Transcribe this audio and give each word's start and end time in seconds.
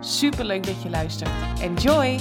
Super 0.00 0.44
leuk 0.44 0.66
dat 0.66 0.82
je 0.82 0.90
luistert. 0.90 1.30
Enjoy! 1.60 2.18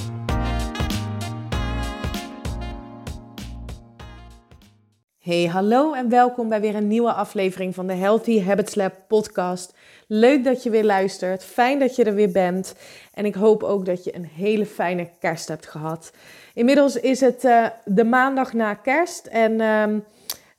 Hey, 5.19 5.45
hallo 5.45 5.93
en 5.93 6.09
welkom 6.09 6.49
bij 6.49 6.61
weer 6.61 6.75
een 6.75 6.87
nieuwe 6.87 7.13
aflevering 7.13 7.75
van 7.75 7.87
de 7.87 7.93
Healthy 7.93 8.41
Habits 8.41 8.75
Lab 8.75 8.93
podcast. 9.07 9.73
Leuk 10.07 10.43
dat 10.43 10.63
je 10.63 10.69
weer 10.69 10.83
luistert. 10.83 11.43
Fijn 11.43 11.79
dat 11.79 11.95
je 11.95 12.03
er 12.03 12.13
weer 12.13 12.31
bent. 12.31 12.75
En 13.13 13.25
ik 13.25 13.35
hoop 13.35 13.63
ook 13.63 13.85
dat 13.85 14.03
je 14.03 14.15
een 14.15 14.25
hele 14.25 14.65
fijne 14.65 15.09
kerst 15.19 15.47
hebt 15.47 15.67
gehad. 15.67 16.11
Inmiddels 16.53 16.95
is 16.95 17.19
het 17.19 17.43
uh, 17.43 17.67
de 17.85 18.03
maandag 18.03 18.53
na 18.53 18.73
kerst 18.73 19.25
en 19.25 19.51
uh, 19.51 19.83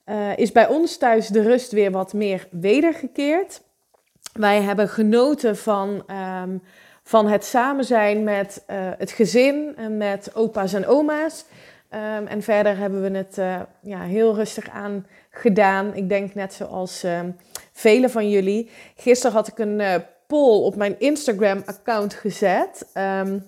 uh, 0.05 0.37
is 0.37 0.51
bij 0.51 0.67
ons 0.67 0.97
thuis 0.97 1.27
de 1.27 1.41
rust 1.41 1.71
weer 1.71 1.91
wat 1.91 2.13
meer 2.13 2.47
wedergekeerd. 2.51 3.61
Wij 4.33 4.61
hebben 4.61 4.89
genoten 4.89 5.57
van 5.57 6.03
um, 6.43 6.61
van 7.09 7.27
het 7.27 7.45
samen 7.45 7.85
zijn 7.85 8.23
met 8.23 8.63
uh, 8.67 8.77
het 8.97 9.11
gezin 9.11 9.73
en 9.77 9.97
met 9.97 10.35
opa's 10.35 10.73
en 10.73 10.87
oma's. 10.87 11.45
Um, 11.93 12.27
en 12.27 12.41
verder 12.41 12.77
hebben 12.77 13.01
we 13.01 13.17
het 13.17 13.37
uh, 13.37 13.59
ja, 13.81 14.01
heel 14.01 14.35
rustig 14.35 14.69
aan 14.69 15.07
gedaan. 15.29 15.95
Ik 15.95 16.09
denk 16.09 16.33
net 16.33 16.53
zoals 16.53 17.03
uh, 17.03 17.19
velen 17.71 18.09
van 18.09 18.29
jullie. 18.29 18.69
Gisteren 18.95 19.35
had 19.35 19.47
ik 19.47 19.57
een 19.57 19.79
uh, 19.79 19.95
poll 20.27 20.63
op 20.63 20.75
mijn 20.75 20.99
Instagram-account 20.99 22.13
gezet. 22.13 22.85
Um, 22.93 23.45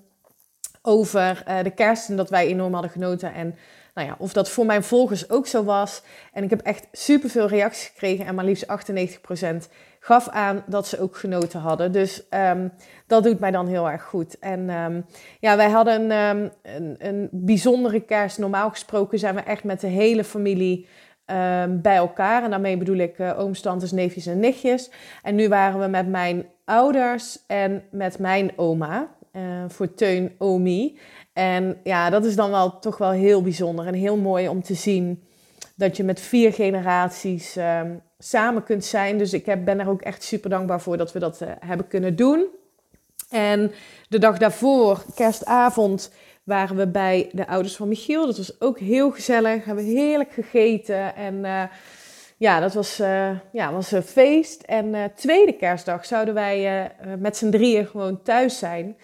over 0.81 1.44
de 1.64 1.72
kersten 1.72 2.16
dat 2.16 2.30
wij 2.30 2.48
enorm 2.48 2.73
hadden 2.73 2.92
genoten. 2.92 3.34
En 3.34 3.56
nou 3.94 4.08
ja, 4.08 4.16
of 4.20 4.34
dat 4.34 4.50
voor 4.50 4.66
mijn 4.66 4.84
volgers 4.84 5.30
ook 5.30 5.48
zo 5.48 5.64
was. 5.64 6.02
En 6.34 6.44
ik 6.44 6.50
heb 6.50 6.62
echt 6.62 6.88
superveel 6.92 7.48
reacties 7.48 7.88
gekregen. 7.88 8.25
En 8.25 8.36
maar 8.36 8.46
liefst 8.46 8.66
98% 8.66 9.70
gaf 10.04 10.30
aan 10.30 10.64
dat 10.68 10.88
ze 10.88 11.00
ook 11.00 11.18
genoten 11.18 11.60
hadden. 11.60 11.92
Dus 11.92 12.24
um, 12.30 12.72
dat 13.08 13.24
doet 13.24 13.40
mij 13.40 13.52
dan 13.52 13.68
heel 13.68 13.90
erg 13.90 14.04
goed. 14.04 14.40
En 14.40 14.70
um, 14.70 15.06
ja, 15.40 15.58
wij 15.58 15.70
hadden 15.70 16.12
um, 16.12 16.52
een, 16.62 16.96
een 17.00 17.30
bijzondere 17.32 18.00
kerst. 18.00 18.38
Normaal 18.38 18.70
gesproken 18.70 19.20
zijn 19.20 19.36
we 19.36 19.42
echt 19.42 19.64
met 19.64 19.82
de 19.82 19.88
hele 19.88 20.24
familie 20.24 20.88
bij 21.70 21.96
elkaar. 21.96 22.44
En 22.44 22.50
daarmee 22.50 22.78
bedoel 22.78 22.98
ik 22.98 23.20
uh, 23.20 23.40
ooms, 23.40 23.62
tantes, 23.62 23.92
neefjes 23.92 24.26
en 24.26 24.40
nichtjes. 24.40 24.92
En 25.24 25.36
nu 25.36 25.48
waren 25.48 25.80
we 25.80 25.88
met 25.88 26.08
mijn 26.08 26.46
ouders 26.66 27.46
en 27.48 27.84
met 27.92 28.20
mijn 28.20 28.52
oma. 28.56 29.08
Uh, 29.34 29.42
voor 29.68 29.94
Teun 29.94 30.32
Omi. 30.38 31.00
En 31.34 31.78
ja, 31.84 32.10
dat 32.10 32.26
is 32.26 32.36
dan 32.36 32.52
wel 32.52 32.80
toch 32.80 32.98
wel 32.98 33.12
heel 33.12 33.42
bijzonder 33.42 33.88
en 33.88 33.94
heel 33.94 34.18
mooi 34.18 34.48
om 34.48 34.62
te 34.64 34.74
zien 34.74 35.24
dat 35.76 35.98
je 35.98 36.04
met 36.04 36.20
vier 36.20 36.54
generaties 36.54 37.58
samen 38.24 38.64
kunt 38.64 38.86
zijn. 38.86 39.18
Dus 39.18 39.34
ik 39.34 39.46
heb, 39.46 39.66
ben 39.66 39.80
er 39.80 39.90
ook 39.90 40.02
echt 40.02 40.24
super 40.24 40.50
dankbaar 40.50 40.82
voor 40.82 40.98
dat 40.98 41.12
we 41.12 41.20
dat 41.20 41.42
uh, 41.42 41.50
hebben 41.60 41.88
kunnen 41.88 42.16
doen. 42.16 42.46
En 43.30 43.72
de 44.10 44.20
dag 44.20 44.38
daarvoor, 44.38 45.04
kerstavond, 45.16 46.12
waren 46.44 46.76
we 46.76 46.88
bij 46.88 47.30
de 47.32 47.48
ouders 47.48 47.76
van 47.76 47.88
Michiel. 47.88 48.26
Dat 48.26 48.38
was 48.38 48.62
ook 48.62 48.80
heel 48.80 49.12
gezellig. 49.12 49.66
Hebben 49.66 49.86
we 49.86 49.92
heerlijk 49.92 50.31
gegeten. 50.31 51.16
En 51.16 51.36
uh, 51.36 51.64
ja, 52.38 52.60
dat 52.60 52.74
was, 52.74 53.00
uh, 53.00 53.30
ja, 53.52 53.72
was 53.72 53.92
een 53.92 54.04
feest. 54.04 54.62
En 54.62 55.12
tweede 55.16 55.54
kerstdag 55.54 56.06
zouden 56.06 56.34
wij 56.34 56.92
met 57.20 57.38
z'n 57.38 57.50
drieën 57.50 57.88
gewoon 57.88 58.22
thuis 58.22 58.60
zijn. 58.60 58.98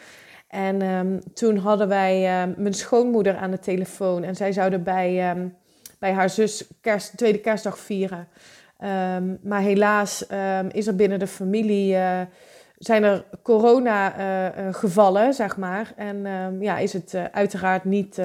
En 0.47 0.81
um, 0.81 1.33
toen 1.33 1.57
hadden 1.57 1.87
wij 1.87 2.41
um, 2.41 2.53
mijn 2.57 2.73
schoonmoeder 2.73 3.37
aan 3.37 3.51
de 3.51 3.59
telefoon. 3.59 4.23
En 4.23 4.35
zij 4.35 4.51
zouden 4.51 4.83
bij, 4.83 5.31
um, 5.31 5.55
bij 5.99 6.11
haar 6.11 6.29
zus 6.29 6.67
kerst, 6.81 7.17
tweede 7.17 7.39
kerstdag 7.39 7.79
vieren. 7.79 8.27
Maar 9.41 9.61
helaas 9.61 10.25
is 10.71 10.87
er 10.87 10.95
binnen 10.95 11.19
de 11.19 11.27
familie... 11.27 11.93
Uh, 11.93 12.21
zijn 12.77 13.03
er 13.03 13.25
corona-gevallen, 13.41 15.21
uh, 15.21 15.27
uh, 15.27 15.33
zeg 15.33 15.57
maar. 15.57 15.93
En 15.95 16.25
ja, 16.59 16.77
is 16.77 16.93
het 16.93 17.15
uiteraard 17.31 17.83
niet, 17.83 18.21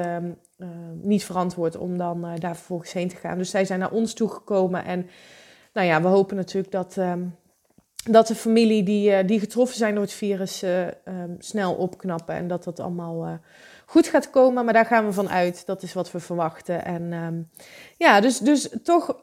niet 1.02 1.24
verantwoord 1.24 1.76
om 1.76 1.98
dan 1.98 2.26
daar 2.38 2.56
vervolgens 2.56 2.92
heen 2.92 3.08
te 3.08 3.16
gaan. 3.16 3.38
Dus 3.38 3.50
zij 3.50 3.64
zijn 3.64 3.78
naar 3.78 3.90
ons 3.90 4.14
toegekomen. 4.14 4.84
En 4.84 5.06
nou 5.72 5.86
ja, 5.86 6.02
we 6.02 6.08
hopen 6.08 6.36
natuurlijk 6.36 6.72
dat 6.72 6.96
dat 8.10 8.26
de 8.26 8.34
familie 8.34 8.82
die, 8.82 9.24
die 9.24 9.40
getroffen 9.40 9.76
zijn 9.76 9.94
door 9.94 10.02
het 10.02 10.12
virus 10.12 10.62
um, 10.62 11.36
snel 11.38 11.74
opknappen 11.74 12.34
en 12.34 12.48
dat 12.48 12.64
dat 12.64 12.80
allemaal 12.80 13.40
goed 13.86 14.06
gaat 14.06 14.30
komen. 14.30 14.64
Maar 14.64 14.74
daar 14.74 14.86
gaan 14.86 15.06
we 15.06 15.12
van 15.12 15.28
uit. 15.28 15.66
Dat 15.66 15.82
is 15.82 15.92
wat 15.92 16.12
we 16.12 16.20
verwachten. 16.20 16.84
En 16.84 17.12
um, 17.12 17.50
ja, 17.96 18.20
dus, 18.20 18.38
dus 18.38 18.68
toch, 18.82 19.16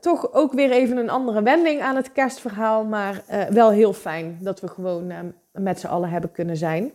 toch 0.00 0.32
ook 0.32 0.52
weer 0.52 0.70
even 0.70 0.96
een 0.96 1.10
andere 1.10 1.42
wending 1.42 1.80
aan 1.80 1.96
het 1.96 2.12
kerstverhaal. 2.12 2.84
Maar 2.84 3.22
wel 3.50 3.70
heel 3.70 3.92
fijn 3.92 4.38
dat 4.40 4.60
we 4.60 4.68
gewoon 4.68 5.10
um, 5.10 5.34
met 5.52 5.80
z'n 5.80 5.86
allen 5.86 6.08
hebben 6.08 6.32
kunnen 6.32 6.56
zijn. 6.56 6.92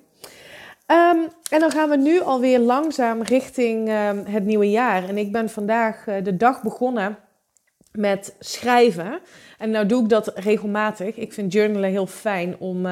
en 1.50 1.60
dan 1.60 1.72
gaan 1.72 1.90
we 1.90 1.98
nu 1.98 2.22
alweer 2.22 2.60
langzaam 2.60 3.22
richting 3.22 3.90
het 4.28 4.46
nieuwe 4.46 4.70
jaar. 4.70 5.10
En 5.10 5.18
ik 5.18 5.32
ben 5.32 5.50
vandaag 5.50 6.04
de 6.24 6.38
dag 6.38 6.62
begonnen 6.62 7.18
met 7.92 8.36
schrijven. 8.40 9.20
En 9.58 9.70
nou 9.70 9.86
doe 9.86 10.04
ik 10.04 10.10
dat 10.10 10.32
regelmatig. 10.36 11.16
Ik 11.16 11.34
vind 11.34 11.54
journalen 11.54 11.90
heel 11.90 12.08
fijn 12.08 12.56
om, 12.60 12.88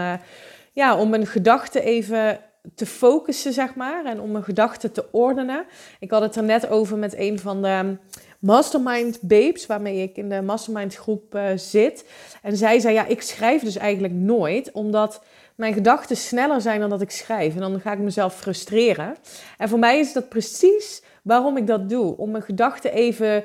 ja, 0.74 0.98
om 0.98 1.10
mijn 1.10 1.26
gedachten 1.26 1.84
even 1.84 2.40
te 2.76 2.86
focussen, 2.86 3.54
zeg 3.54 3.76
maar. 3.76 4.06
En 4.06 4.22
om 4.22 4.32
mijn 4.32 4.44
gedachten 4.44 4.92
te 4.92 5.06
ordenen. 5.12 5.66
Ik 6.00 6.12
had 6.12 6.22
het 6.22 6.36
er 6.36 6.44
net 6.44 6.70
over 6.70 6.98
met 6.98 7.18
een 7.18 7.40
van 7.40 7.62
de 7.62 7.98
mastermind 8.40 9.22
babes, 9.22 9.66
waarmee 9.66 10.02
ik 10.02 10.18
in 10.18 10.30
de 10.30 10.42
mastermind 10.42 10.96
groep 10.96 11.36
uh, 11.36 11.44
zit. 11.56 12.06
En 12.42 12.58
zij 12.58 12.80
zei, 12.80 12.94
ja, 12.94 13.06
ik 13.06 13.22
schrijf 13.22 13.62
dus 13.62 13.76
eigenlijk 13.76 14.14
nooit, 14.14 14.72
omdat 14.72 15.22
mijn 15.56 15.74
gedachten 15.74 16.18
sneller 16.18 16.62
zijn 16.62 16.80
dan 16.80 16.90
dat 16.90 17.02
ik 17.02 17.12
schrijf. 17.12 17.54
En 17.54 17.62
dan 17.62 17.80
ga 17.80 17.92
ik 17.92 18.00
mezelf 18.00 18.36
frustreren. 18.36 19.16
En 19.58 19.70
voor 19.70 19.80
mij 19.80 20.00
is 20.00 20.14
dat 20.14 20.30
precies 20.30 21.04
waarom 21.24 21.58
ik 21.58 21.68
dat 21.68 21.90
doe. 21.90 22.18
Om 22.18 22.32
mijn 22.32 22.44
gedachten 22.44 22.94
even 22.94 23.44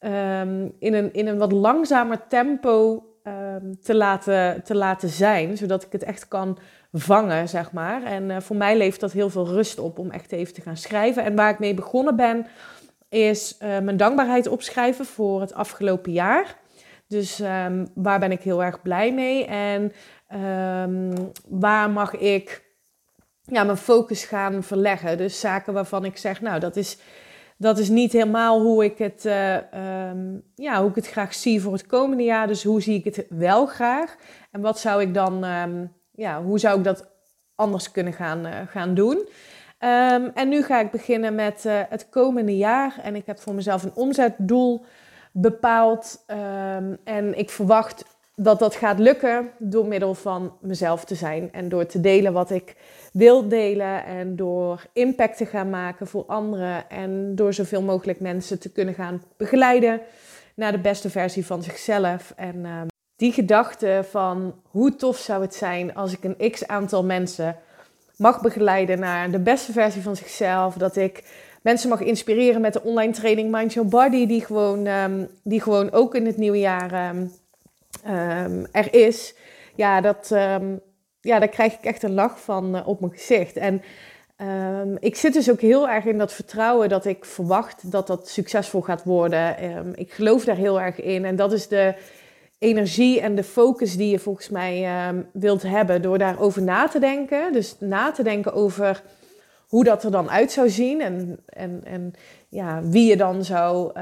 um, 0.00 0.72
in, 0.78 0.94
een, 0.94 1.12
in 1.12 1.26
een 1.26 1.38
wat 1.38 1.52
langzamer 1.52 2.20
tempo 2.28 3.04
um, 3.24 3.80
te, 3.82 3.94
laten, 3.94 4.62
te 4.62 4.74
laten 4.74 5.08
zijn, 5.08 5.56
zodat 5.56 5.82
ik 5.82 5.92
het 5.92 6.02
echt 6.02 6.28
kan 6.28 6.58
vangen, 6.92 7.48
zeg 7.48 7.72
maar. 7.72 8.02
En 8.02 8.30
uh, 8.30 8.36
voor 8.40 8.56
mij 8.56 8.76
levert 8.76 9.00
dat 9.00 9.12
heel 9.12 9.30
veel 9.30 9.46
rust 9.46 9.78
op 9.78 9.98
om 9.98 10.10
echt 10.10 10.32
even 10.32 10.54
te 10.54 10.60
gaan 10.60 10.76
schrijven. 10.76 11.24
En 11.24 11.34
waar 11.34 11.50
ik 11.50 11.58
mee 11.58 11.74
begonnen 11.74 12.16
ben, 12.16 12.46
is 13.14 13.56
uh, 13.62 13.78
mijn 13.78 13.96
dankbaarheid 13.96 14.46
opschrijven 14.46 15.04
voor 15.04 15.40
het 15.40 15.54
afgelopen 15.54 16.12
jaar. 16.12 16.58
Dus 17.06 17.40
um, 17.40 17.86
waar 17.94 18.18
ben 18.18 18.32
ik 18.32 18.40
heel 18.40 18.64
erg 18.64 18.82
blij 18.82 19.12
mee 19.12 19.44
en 19.46 19.92
waar 21.48 21.90
mag 21.90 22.14
ik 22.14 22.64
ja, 23.42 23.64
mijn 23.64 23.76
focus 23.76 24.24
gaan 24.24 24.62
verleggen. 24.62 25.18
Dus 25.18 25.40
zaken 25.40 25.72
waarvan 25.72 26.04
ik 26.04 26.16
zeg, 26.16 26.40
nou, 26.40 26.60
dat 26.60 26.76
is 26.76 26.98
dat 27.56 27.78
is 27.78 27.88
niet 27.88 28.12
helemaal 28.12 28.60
hoe 28.60 28.84
ik, 28.84 28.98
het, 28.98 29.24
uh, 29.24 29.54
um, 30.10 30.42
ja, 30.54 30.80
hoe 30.80 30.88
ik 30.88 30.94
het 30.94 31.08
graag 31.08 31.34
zie 31.34 31.60
voor 31.60 31.72
het 31.72 31.86
komende 31.86 32.22
jaar. 32.22 32.46
Dus 32.46 32.64
hoe 32.64 32.82
zie 32.82 32.98
ik 32.98 33.04
het 33.04 33.26
wel 33.28 33.66
graag? 33.66 34.16
En 34.50 34.60
wat 34.60 34.78
zou 34.78 35.02
ik 35.02 35.14
dan, 35.14 35.44
ja, 36.10 36.42
hoe 36.42 36.58
zou 36.58 36.78
ik 36.78 36.84
dat 36.84 37.10
anders 37.54 37.90
kunnen 37.90 38.12
gaan, 38.12 38.46
uh, 38.46 38.52
gaan 38.66 38.94
doen? 38.94 39.28
Um, 39.84 40.30
en 40.34 40.48
nu 40.48 40.62
ga 40.62 40.80
ik 40.80 40.90
beginnen 40.90 41.34
met 41.34 41.64
uh, 41.66 41.80
het 41.88 42.08
komende 42.08 42.56
jaar. 42.56 43.00
En 43.02 43.16
ik 43.16 43.26
heb 43.26 43.40
voor 43.40 43.54
mezelf 43.54 43.82
een 43.82 43.94
omzetdoel 43.94 44.84
bepaald. 45.32 46.24
en 47.04 47.38
ik 47.38 47.50
verwacht 47.50 48.04
dat 48.36 48.58
dat 48.58 48.74
gaat 48.74 48.98
lukken 48.98 49.50
door 49.58 49.86
middel 49.86 50.14
van 50.14 50.56
mezelf 50.60 51.04
te 51.04 51.14
zijn 51.14 51.52
en 51.52 51.68
door 51.68 51.86
te 51.86 52.00
delen 52.00 52.32
wat 52.32 52.50
ik 52.50 52.76
wil 53.12 53.48
delen 53.48 54.04
en 54.04 54.36
door 54.36 54.86
impact 54.92 55.36
te 55.36 55.46
gaan 55.46 55.70
maken 55.70 56.06
voor 56.06 56.24
anderen 56.26 56.90
en 56.90 57.34
door 57.34 57.52
zoveel 57.52 57.82
mogelijk 57.82 58.20
mensen 58.20 58.60
te 58.60 58.72
kunnen 58.72 58.94
gaan 58.94 59.22
begeleiden 59.36 60.00
naar 60.54 60.72
de 60.72 60.78
beste 60.78 61.10
versie 61.10 61.46
van 61.46 61.62
zichzelf. 61.62 62.32
En 62.36 62.56
uh, 62.56 62.80
die 63.16 63.32
gedachte 63.32 64.04
van 64.10 64.54
hoe 64.70 64.96
tof 64.96 65.16
zou 65.16 65.42
het 65.42 65.54
zijn 65.54 65.94
als 65.94 66.12
ik 66.12 66.24
een 66.24 66.50
x 66.50 66.66
aantal 66.66 67.04
mensen 67.04 67.56
mag 68.16 68.40
begeleiden 68.40 68.98
naar 68.98 69.30
de 69.30 69.38
beste 69.38 69.72
versie 69.72 70.02
van 70.02 70.16
zichzelf, 70.16 70.74
dat 70.74 70.96
ik 70.96 71.24
mensen 71.62 71.88
mag 71.88 72.00
inspireren 72.00 72.60
met 72.60 72.72
de 72.72 72.82
online 72.82 73.12
training 73.12 73.50
Mind 73.50 73.72
Your 73.72 73.88
Body, 73.88 74.26
die 74.26 74.44
gewoon, 74.44 74.86
um, 74.86 75.28
die 75.42 75.60
gewoon 75.60 75.92
ook 75.92 76.14
in 76.14 76.26
het 76.26 76.36
nieuwe 76.36 76.58
jaar 76.58 77.10
um, 77.10 77.32
um, 78.08 78.66
er 78.72 78.94
is, 78.94 79.34
ja, 79.74 80.00
dat, 80.00 80.26
ja, 81.20 81.38
daar 81.38 81.48
krijg 81.48 81.72
ik 81.72 81.84
echt 81.84 82.02
een 82.02 82.14
lach 82.14 82.40
van 82.40 82.76
uh, 82.76 82.88
op 82.88 83.00
mijn 83.00 83.12
gezicht. 83.12 83.56
En 83.56 83.82
Ehm, 84.36 84.96
ik 84.98 85.16
zit 85.16 85.32
dus 85.32 85.50
ook 85.50 85.60
heel 85.60 85.88
erg 85.88 86.04
in 86.04 86.18
dat 86.18 86.32
vertrouwen 86.32 86.88
dat 86.88 87.04
ik 87.04 87.24
verwacht 87.24 87.90
dat 87.90 88.06
dat 88.06 88.28
succesvol 88.28 88.80
gaat 88.80 89.04
worden. 89.04 89.56
Ehm, 89.56 89.92
ik 89.94 90.12
geloof 90.12 90.44
daar 90.44 90.56
heel 90.56 90.80
erg 90.80 91.00
in. 91.00 91.24
En 91.24 91.36
dat 91.36 91.52
is 91.52 91.68
de 91.68 91.94
energie 92.64 93.20
en 93.20 93.34
de 93.34 93.44
focus 93.44 93.96
die 93.96 94.10
je 94.10 94.18
volgens 94.18 94.48
mij 94.48 94.84
ehm, 94.84 95.22
wilt 95.32 95.62
hebben 95.62 96.02
door 96.02 96.18
daarover 96.18 96.62
na 96.62 96.88
te 96.88 96.98
denken. 96.98 97.52
Dus 97.52 97.76
na 97.78 98.10
te 98.10 98.22
denken 98.22 98.52
over 98.52 99.02
hoe 99.68 99.84
dat 99.84 100.04
er 100.04 100.10
dan 100.10 100.30
uit 100.30 100.52
zou 100.52 100.68
zien 100.70 101.00
en, 101.00 101.38
en, 101.46 101.80
en 101.84 102.12
ja, 102.48 102.82
wie 102.82 103.08
je 103.08 103.16
dan 103.16 103.44
zou 103.44 103.92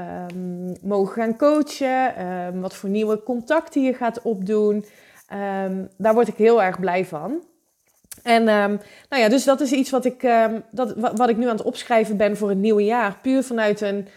mogen 0.81 1.13
gaan 1.13 1.37
coachen, 1.37 2.61
wat 2.61 2.75
voor 2.75 2.89
nieuwe 2.89 3.23
contacten 3.23 3.81
je 3.81 3.93
gaat 3.93 4.21
opdoen. 4.21 4.85
daar 5.97 6.13
word 6.13 6.27
ik 6.27 6.35
heel 6.35 6.63
erg 6.63 6.79
blij 6.79 7.05
van. 7.05 7.43
En 8.23 8.43
nou 8.43 8.79
ja, 9.09 9.29
dus 9.29 9.43
dat 9.43 9.61
is 9.61 9.71
iets 9.71 9.89
wat 9.89 10.05
ik, 10.05 10.27
dat, 10.71 10.93
wat 10.95 11.29
ik 11.29 11.37
nu 11.37 11.47
aan 11.47 11.55
het 11.57 11.65
opschrijven 11.65 12.17
ben 12.17 12.37
voor 12.37 12.49
het 12.49 12.57
nieuwe 12.57 12.83
jaar. 12.83 13.17
Puur 13.21 13.43
vanuit 13.43 13.81
een 13.81 14.07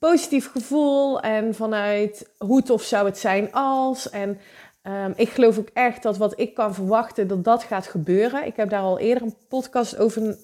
positief 0.00 0.50
gevoel 0.50 1.20
en 1.20 1.54
vanuit 1.54 2.30
hoe 2.38 2.62
tof 2.62 2.82
zou 2.82 3.06
het 3.06 3.18
zijn 3.18 3.52
als. 3.52 4.10
En 4.10 4.38
um, 4.82 5.12
ik 5.16 5.28
geloof 5.28 5.58
ook 5.58 5.68
echt 5.72 6.02
dat 6.02 6.16
wat 6.16 6.40
ik 6.40 6.54
kan 6.54 6.74
verwachten, 6.74 7.28
dat 7.28 7.44
dat 7.44 7.62
gaat 7.62 7.86
gebeuren. 7.86 8.46
Ik 8.46 8.56
heb 8.56 8.70
daar 8.70 8.80
al 8.80 8.98
eerder 8.98 9.22
een 9.22 9.36
podcast 9.48 9.98
over, 9.98 10.36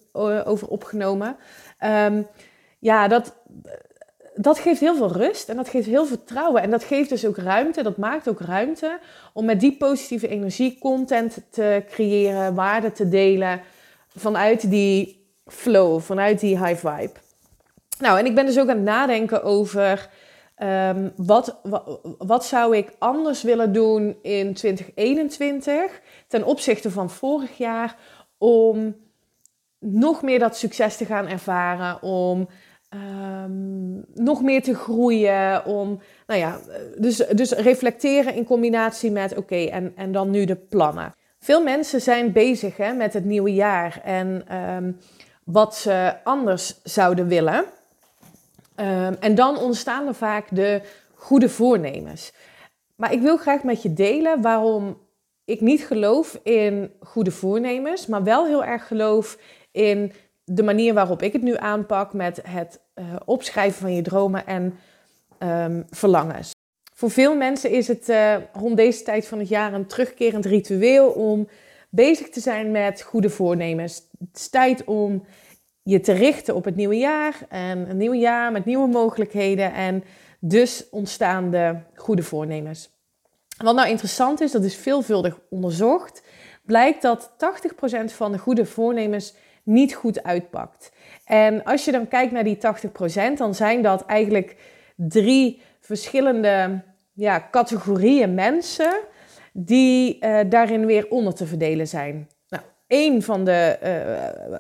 over 0.45 0.69
opgenomen. 0.69 1.37
ja, 2.79 3.09
dat, 3.09 3.35
dat 4.35 4.59
geeft 4.59 4.81
heel 4.81 4.97
veel 4.97 5.13
rust 5.13 5.49
en 5.49 5.57
dat 5.57 5.69
geeft 5.69 5.87
heel 5.87 6.07
vertrouwen. 6.07 6.63
En 6.63 6.71
dat 6.71 6.85
geeft 6.85 7.09
dus 7.09 7.27
ook 7.27 7.37
ruimte, 7.37 7.83
dat 7.83 7.97
maakt 7.97 8.29
ook 8.29 8.41
ruimte 8.41 8.99
om 9.33 9.45
met 9.45 9.61
die 9.61 9.77
positieve 9.77 10.29
energie 10.29 10.79
content 10.79 11.39
te 11.51 11.85
creëren, 11.91 12.55
waarde 12.55 12.93
te 12.93 13.09
delen 13.09 13.61
vanuit 14.09 14.71
die 14.71 15.27
flow, 15.47 16.01
vanuit 16.01 16.41
die 16.41 16.65
high 16.65 16.87
vibe. 16.87 17.26
Nou, 17.99 18.19
en 18.19 18.27
ik 18.27 18.35
ben 18.35 18.47
dus 18.47 18.59
ook 18.59 18.69
aan 18.69 18.77
het 18.77 18.85
nadenken 18.85 19.43
over 19.43 20.09
um, 20.63 21.13
wat, 21.17 21.61
wat, 22.19 22.45
zou 22.45 22.77
ik 22.77 22.93
anders 22.99 23.43
willen 23.43 23.73
doen 23.73 24.17
in 24.23 24.55
2021 24.55 26.01
ten 26.29 26.45
opzichte 26.45 26.91
van 26.91 27.11
vorig 27.11 27.57
jaar 27.57 27.97
om 28.39 28.97
nog 29.79 30.23
meer 30.23 30.39
dat 30.39 30.57
succes 30.57 30.97
te 30.97 31.05
gaan 31.05 31.29
ervaren, 31.29 32.03
om 32.03 32.49
um, 33.45 34.05
nog 34.15 34.43
meer 34.43 34.63
te 34.63 34.75
groeien. 34.75 35.65
Om, 35.67 36.01
nou 36.27 36.41
ja, 36.41 36.59
dus, 36.99 37.17
dus 37.17 37.51
reflecteren 37.51 38.35
in 38.35 38.45
combinatie 38.45 39.11
met 39.11 39.37
oké, 39.37 39.65
en, 39.65 39.93
en 39.97 40.13
dan 40.13 40.31
nu 40.31 40.45
de 40.45 40.57
plannen. 40.57 41.15
Veel 41.39 41.63
mensen 41.63 42.01
zijn 42.01 42.33
bezig 42.33 42.77
hè, 42.77 42.93
met 42.93 43.13
het 43.13 43.25
nieuwe 43.25 43.55
jaar 43.55 44.01
en 44.05 44.57
um, 44.57 44.99
wat 45.45 45.77
ze 45.77 46.15
anders 46.25 46.81
zouden 46.83 47.27
willen. 47.27 47.65
Um, 48.81 49.17
en 49.21 49.35
dan 49.35 49.59
ontstaan 49.59 50.07
er 50.07 50.15
vaak 50.15 50.47
de 50.51 50.81
goede 51.15 51.49
voornemens. 51.49 52.33
Maar 52.97 53.13
ik 53.13 53.21
wil 53.21 53.37
graag 53.37 53.63
met 53.63 53.83
je 53.83 53.93
delen 53.93 54.43
waarom 54.43 54.99
ik 55.45 55.61
niet 55.61 55.87
geloof 55.87 56.41
in 56.43 56.93
goede 57.01 57.31
voornemens, 57.31 58.07
maar 58.07 58.23
wel 58.23 58.47
heel 58.47 58.65
erg 58.65 58.87
geloof 58.87 59.39
in 59.71 60.13
de 60.45 60.63
manier 60.63 60.95
waarop 60.95 61.23
ik 61.23 61.33
het 61.33 61.43
nu 61.43 61.57
aanpak 61.57 62.13
met 62.13 62.41
het 62.43 62.81
uh, 62.95 63.05
opschrijven 63.25 63.81
van 63.81 63.95
je 63.95 64.03
dromen 64.03 64.47
en 64.47 64.79
um, 65.39 65.85
verlangens. 65.91 66.51
Voor 66.95 67.11
veel 67.11 67.37
mensen 67.37 67.71
is 67.71 67.89
het 67.89 68.09
uh, 68.09 68.37
rond 68.53 68.77
deze 68.77 69.03
tijd 69.03 69.27
van 69.27 69.39
het 69.39 69.49
jaar 69.49 69.73
een 69.73 69.87
terugkerend 69.87 70.45
ritueel 70.45 71.09
om 71.09 71.49
bezig 71.91 72.29
te 72.29 72.41
zijn 72.41 72.71
met 72.71 73.03
goede 73.03 73.31
voornemens. 73.31 74.03
Het 74.19 74.37
is 74.39 74.49
tijd 74.49 74.85
om 74.85 75.25
je 75.87 76.01
te 76.01 76.13
richten 76.13 76.55
op 76.55 76.65
het 76.65 76.77
nieuwe 76.77 76.97
jaar 76.97 77.39
en 77.49 77.91
een 77.91 77.97
nieuw 77.97 78.15
jaar 78.15 78.53
met 78.53 78.65
nieuwe 78.65 78.89
mogelijkheden 78.89 79.73
en 79.73 80.05
dus 80.41 80.87
ontstaan 80.91 81.51
de 81.51 81.77
goede 81.95 82.23
voornemens. 82.23 82.91
Wat 83.57 83.75
nou 83.75 83.89
interessant 83.89 84.41
is, 84.41 84.53
dat 84.53 84.65
is 84.65 84.77
veelvuldig 84.77 85.39
onderzocht, 85.51 86.23
blijkt 86.65 87.03
dat 87.03 87.31
80% 87.31 88.05
van 88.05 88.33
de 88.33 88.39
goede 88.39 88.67
voornemens 88.67 89.35
niet 89.63 89.95
goed 89.95 90.23
uitpakt. 90.23 90.93
En 91.25 91.65
als 91.65 91.85
je 91.85 91.93
dan 91.93 92.09
kijkt 92.09 92.33
naar 92.33 92.45
die 92.45 92.59
80%, 93.33 93.37
dan 93.37 93.55
zijn 93.55 93.83
dat 93.83 94.05
eigenlijk 94.05 94.57
drie 94.97 95.63
verschillende 95.81 96.83
ja, 97.13 97.49
categorieën 97.51 98.35
mensen 98.35 98.99
die 99.53 100.19
uh, 100.21 100.39
daarin 100.49 100.87
weer 100.87 101.09
onder 101.09 101.35
te 101.35 101.47
verdelen 101.47 101.89
zijn. 101.89 102.29
Nou, 102.49 102.63
één 102.87 103.23
van, 103.23 103.45
de, 103.45 103.79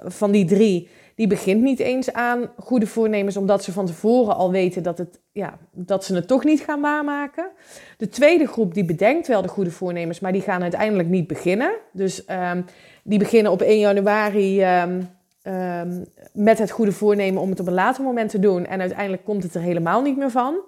uh, 0.05 0.11
van 0.11 0.31
die 0.31 0.44
drie 0.44 0.88
die 1.16 1.26
begint 1.26 1.62
niet 1.62 1.78
eens 1.78 2.12
aan 2.12 2.50
goede 2.58 2.86
voornemens, 2.86 3.36
omdat 3.36 3.64
ze 3.64 3.72
van 3.72 3.86
tevoren 3.86 4.36
al 4.36 4.50
weten 4.50 4.82
dat, 4.82 4.98
het, 4.98 5.20
ja, 5.32 5.58
dat 5.70 6.04
ze 6.04 6.14
het 6.14 6.26
toch 6.28 6.44
niet 6.44 6.60
gaan 6.60 6.80
waarmaken. 6.80 7.50
De 7.96 8.08
tweede 8.08 8.46
groep 8.46 8.74
die 8.74 8.84
bedenkt 8.84 9.26
wel 9.26 9.42
de 9.42 9.48
goede 9.48 9.70
voornemens, 9.70 10.20
maar 10.20 10.32
die 10.32 10.42
gaan 10.42 10.62
uiteindelijk 10.62 11.08
niet 11.08 11.26
beginnen. 11.26 11.70
Dus 11.92 12.22
um, 12.50 12.64
die 13.02 13.18
beginnen 13.18 13.52
op 13.52 13.62
1 13.62 13.78
januari 13.78 14.64
um, 14.82 15.08
um, 15.42 16.04
met 16.32 16.58
het 16.58 16.70
goede 16.70 16.92
voornemen 16.92 17.42
om 17.42 17.50
het 17.50 17.60
op 17.60 17.66
een 17.66 17.72
later 17.72 18.04
moment 18.04 18.30
te 18.30 18.38
doen. 18.38 18.66
En 18.66 18.80
uiteindelijk 18.80 19.24
komt 19.24 19.42
het 19.42 19.54
er 19.54 19.60
helemaal 19.60 20.02
niet 20.02 20.16
meer 20.16 20.30
van. 20.30 20.60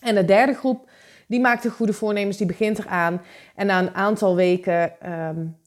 En 0.00 0.14
de 0.14 0.24
derde 0.24 0.54
groep, 0.54 0.90
die 1.26 1.40
maakt 1.40 1.62
de 1.62 1.70
goede 1.70 1.92
voornemens, 1.92 2.36
die 2.36 2.46
begint 2.46 2.78
eraan. 2.78 3.20
En 3.54 3.66
na 3.66 3.78
een 3.78 3.94
aantal 3.94 4.36
weken 4.36 4.92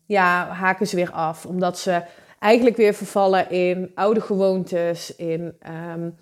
ja, 0.06 0.48
haken 0.48 0.88
ze 0.88 0.96
weer 0.96 1.12
af, 1.12 1.46
omdat 1.46 1.80
ze 1.80 2.02
eigenlijk 2.40 2.78
weer 2.78 2.94
vervallen 2.94 3.50
in 3.50 3.92
oude 3.96 4.22
gewoontes, 4.22 5.16
in 5.16 5.58
um, 5.68 6.16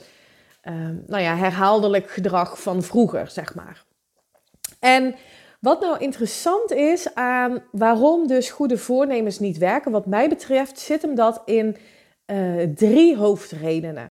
nou 1.08 1.22
ja, 1.22 1.36
herhaaldelijk 1.36 2.10
gedrag 2.10 2.62
van 2.62 2.84
vroeger, 2.84 3.30
zeg 3.30 3.56
maar. 3.56 3.84
En 4.80 5.16
wat 5.60 5.82
nou 5.82 6.00
interessant 6.00 6.72
is 6.72 7.14
aan 7.14 7.64
waarom 7.72 8.28
dus 8.28 8.50
goede 8.50 8.78
voornemens 8.78 9.40
niet 9.40 9.58
werken, 9.58 9.92
wat 9.92 10.06
mij 10.06 10.30
betreft, 10.30 10.80
zit 10.80 11.02
hem 11.02 11.16
dat 11.16 11.42
in 11.46 11.78
uh, 12.26 12.64
drie 12.76 13.18
hoofdredenen. 13.18 14.06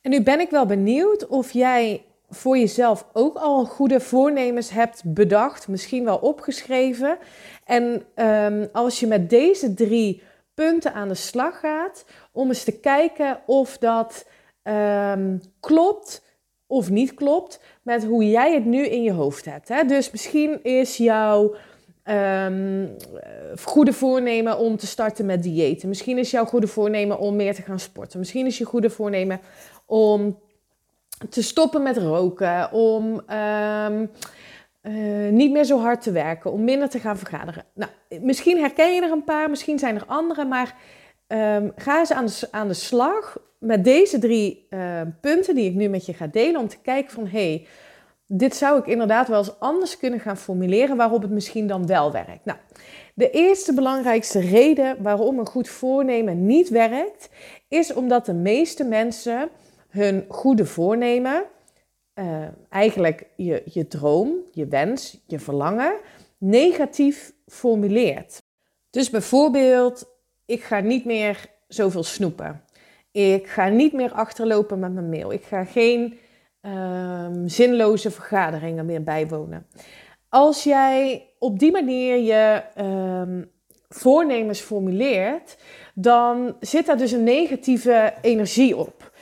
En 0.00 0.10
nu 0.10 0.22
ben 0.22 0.40
ik 0.40 0.50
wel 0.50 0.66
benieuwd 0.66 1.26
of 1.26 1.52
jij 1.52 2.04
voor 2.28 2.58
jezelf 2.58 3.06
ook 3.12 3.36
al 3.36 3.64
goede 3.64 4.00
voornemens 4.00 4.70
hebt 4.70 5.02
bedacht, 5.04 5.68
misschien 5.68 6.04
wel 6.04 6.16
opgeschreven. 6.16 7.18
En 7.64 8.02
um, 8.14 8.68
als 8.72 9.00
je 9.00 9.06
met 9.06 9.30
deze 9.30 9.74
drie 9.74 10.22
punten 10.66 10.94
aan 10.94 11.08
de 11.08 11.14
slag 11.14 11.60
gaat 11.60 12.04
om 12.32 12.48
eens 12.48 12.64
te 12.64 12.80
kijken 12.80 13.40
of 13.46 13.78
dat 13.78 14.26
um, 14.62 15.40
klopt 15.60 16.22
of 16.66 16.90
niet 16.90 17.14
klopt 17.14 17.60
met 17.82 18.04
hoe 18.04 18.30
jij 18.30 18.54
het 18.54 18.64
nu 18.64 18.86
in 18.86 19.02
je 19.02 19.12
hoofd 19.12 19.44
hebt. 19.44 19.68
Hè? 19.68 19.84
Dus 19.84 20.10
misschien 20.10 20.62
is 20.62 20.96
jouw 20.96 21.54
um, 22.04 22.96
goede 23.62 23.92
voornemen 23.92 24.58
om 24.58 24.76
te 24.76 24.86
starten 24.86 25.26
met 25.26 25.42
diëten. 25.42 25.88
Misschien 25.88 26.18
is 26.18 26.30
jouw 26.30 26.44
goede 26.44 26.66
voornemen 26.66 27.18
om 27.18 27.36
meer 27.36 27.54
te 27.54 27.62
gaan 27.62 27.80
sporten. 27.80 28.18
Misschien 28.18 28.46
is 28.46 28.58
je 28.58 28.64
goede 28.64 28.90
voornemen 28.90 29.40
om 29.86 30.38
te 31.28 31.42
stoppen 31.42 31.82
met 31.82 31.96
roken, 31.96 32.72
om 32.72 33.22
um, 33.30 34.10
uh, 34.82 35.30
niet 35.30 35.52
meer 35.52 35.64
zo 35.64 35.78
hard 35.78 36.02
te 36.02 36.12
werken, 36.12 36.52
om 36.52 36.64
minder 36.64 36.88
te 36.88 36.98
gaan 36.98 37.18
vergaderen. 37.18 37.64
Nou, 37.74 37.90
misschien 38.20 38.58
herken 38.58 38.94
je 38.94 39.02
er 39.02 39.10
een 39.10 39.24
paar, 39.24 39.50
misschien 39.50 39.78
zijn 39.78 39.94
er 39.94 40.04
andere, 40.06 40.44
maar 40.44 40.74
um, 41.28 41.72
ga 41.76 41.98
eens 41.98 42.12
aan 42.12 42.26
de, 42.26 42.48
aan 42.50 42.68
de 42.68 42.74
slag 42.74 43.38
met 43.58 43.84
deze 43.84 44.18
drie 44.18 44.66
uh, 44.70 45.00
punten 45.20 45.54
die 45.54 45.70
ik 45.70 45.74
nu 45.74 45.88
met 45.88 46.06
je 46.06 46.14
ga 46.14 46.26
delen, 46.26 46.60
om 46.60 46.68
te 46.68 46.80
kijken 46.82 47.12
van, 47.12 47.26
hé, 47.26 47.50
hey, 47.50 47.66
dit 48.26 48.56
zou 48.56 48.78
ik 48.78 48.86
inderdaad 48.86 49.28
wel 49.28 49.38
eens 49.38 49.60
anders 49.60 49.96
kunnen 49.96 50.20
gaan 50.20 50.36
formuleren 50.36 50.96
waarop 50.96 51.22
het 51.22 51.30
misschien 51.30 51.66
dan 51.66 51.86
wel 51.86 52.12
werkt. 52.12 52.44
Nou, 52.44 52.58
de 53.14 53.30
eerste 53.30 53.74
belangrijkste 53.74 54.40
reden 54.40 55.02
waarom 55.02 55.38
een 55.38 55.46
goed 55.46 55.68
voornemen 55.68 56.46
niet 56.46 56.68
werkt, 56.68 57.28
is 57.68 57.92
omdat 57.92 58.26
de 58.26 58.34
meeste 58.34 58.84
mensen 58.84 59.48
hun 59.88 60.24
goede 60.28 60.66
voornemen 60.66 61.44
uh, 62.20 62.46
eigenlijk 62.68 63.26
je, 63.36 63.62
je 63.64 63.88
droom, 63.88 64.34
je 64.52 64.66
wens, 64.66 65.20
je 65.26 65.38
verlangen 65.38 65.92
negatief 66.38 67.32
formuleert. 67.46 68.42
Dus 68.90 69.10
bijvoorbeeld, 69.10 70.08
ik 70.46 70.62
ga 70.62 70.80
niet 70.80 71.04
meer 71.04 71.46
zoveel 71.68 72.02
snoepen. 72.02 72.64
Ik 73.12 73.46
ga 73.46 73.68
niet 73.68 73.92
meer 73.92 74.12
achterlopen 74.12 74.78
met 74.78 74.92
mijn 74.92 75.08
mail. 75.08 75.32
Ik 75.32 75.44
ga 75.44 75.64
geen 75.64 76.18
um, 76.62 77.48
zinloze 77.48 78.10
vergaderingen 78.10 78.86
meer 78.86 79.02
bijwonen. 79.02 79.66
Als 80.28 80.64
jij 80.64 81.26
op 81.38 81.58
die 81.58 81.72
manier 81.72 82.16
je 82.16 82.62
um, 82.78 83.50
voornemens 83.88 84.60
formuleert, 84.60 85.56
dan 85.94 86.56
zit 86.60 86.86
daar 86.86 86.98
dus 86.98 87.12
een 87.12 87.24
negatieve 87.24 88.14
energie 88.20 88.76
op. 88.76 89.12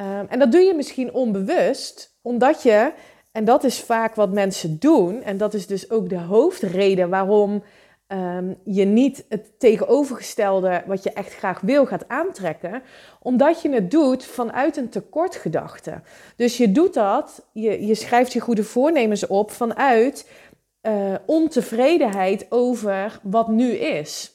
Um, 0.00 0.26
en 0.28 0.38
dat 0.38 0.52
doe 0.52 0.60
je 0.60 0.74
misschien 0.74 1.12
onbewust, 1.12 2.15
omdat 2.26 2.62
je, 2.62 2.92
en 3.32 3.44
dat 3.44 3.64
is 3.64 3.80
vaak 3.80 4.14
wat 4.14 4.32
mensen 4.32 4.78
doen, 4.78 5.22
en 5.22 5.36
dat 5.36 5.54
is 5.54 5.66
dus 5.66 5.90
ook 5.90 6.08
de 6.08 6.18
hoofdreden 6.18 7.08
waarom 7.08 7.62
ehm, 8.06 8.52
je 8.64 8.84
niet 8.84 9.24
het 9.28 9.58
tegenovergestelde 9.58 10.82
wat 10.86 11.02
je 11.02 11.12
echt 11.12 11.34
graag 11.34 11.60
wil 11.60 11.86
gaat 11.86 12.08
aantrekken, 12.08 12.82
omdat 13.22 13.62
je 13.62 13.70
het 13.70 13.90
doet 13.90 14.24
vanuit 14.24 14.76
een 14.76 14.88
tekortgedachte. 14.88 16.00
Dus 16.36 16.56
je 16.56 16.72
doet 16.72 16.94
dat, 16.94 17.46
je, 17.52 17.86
je 17.86 17.94
schrijft 17.94 18.32
je 18.32 18.40
goede 18.40 18.64
voornemens 18.64 19.26
op 19.26 19.50
vanuit 19.50 20.30
uh, 20.82 21.14
ontevredenheid 21.26 22.46
over 22.48 23.20
wat 23.22 23.48
nu 23.48 23.72
is. 23.72 24.32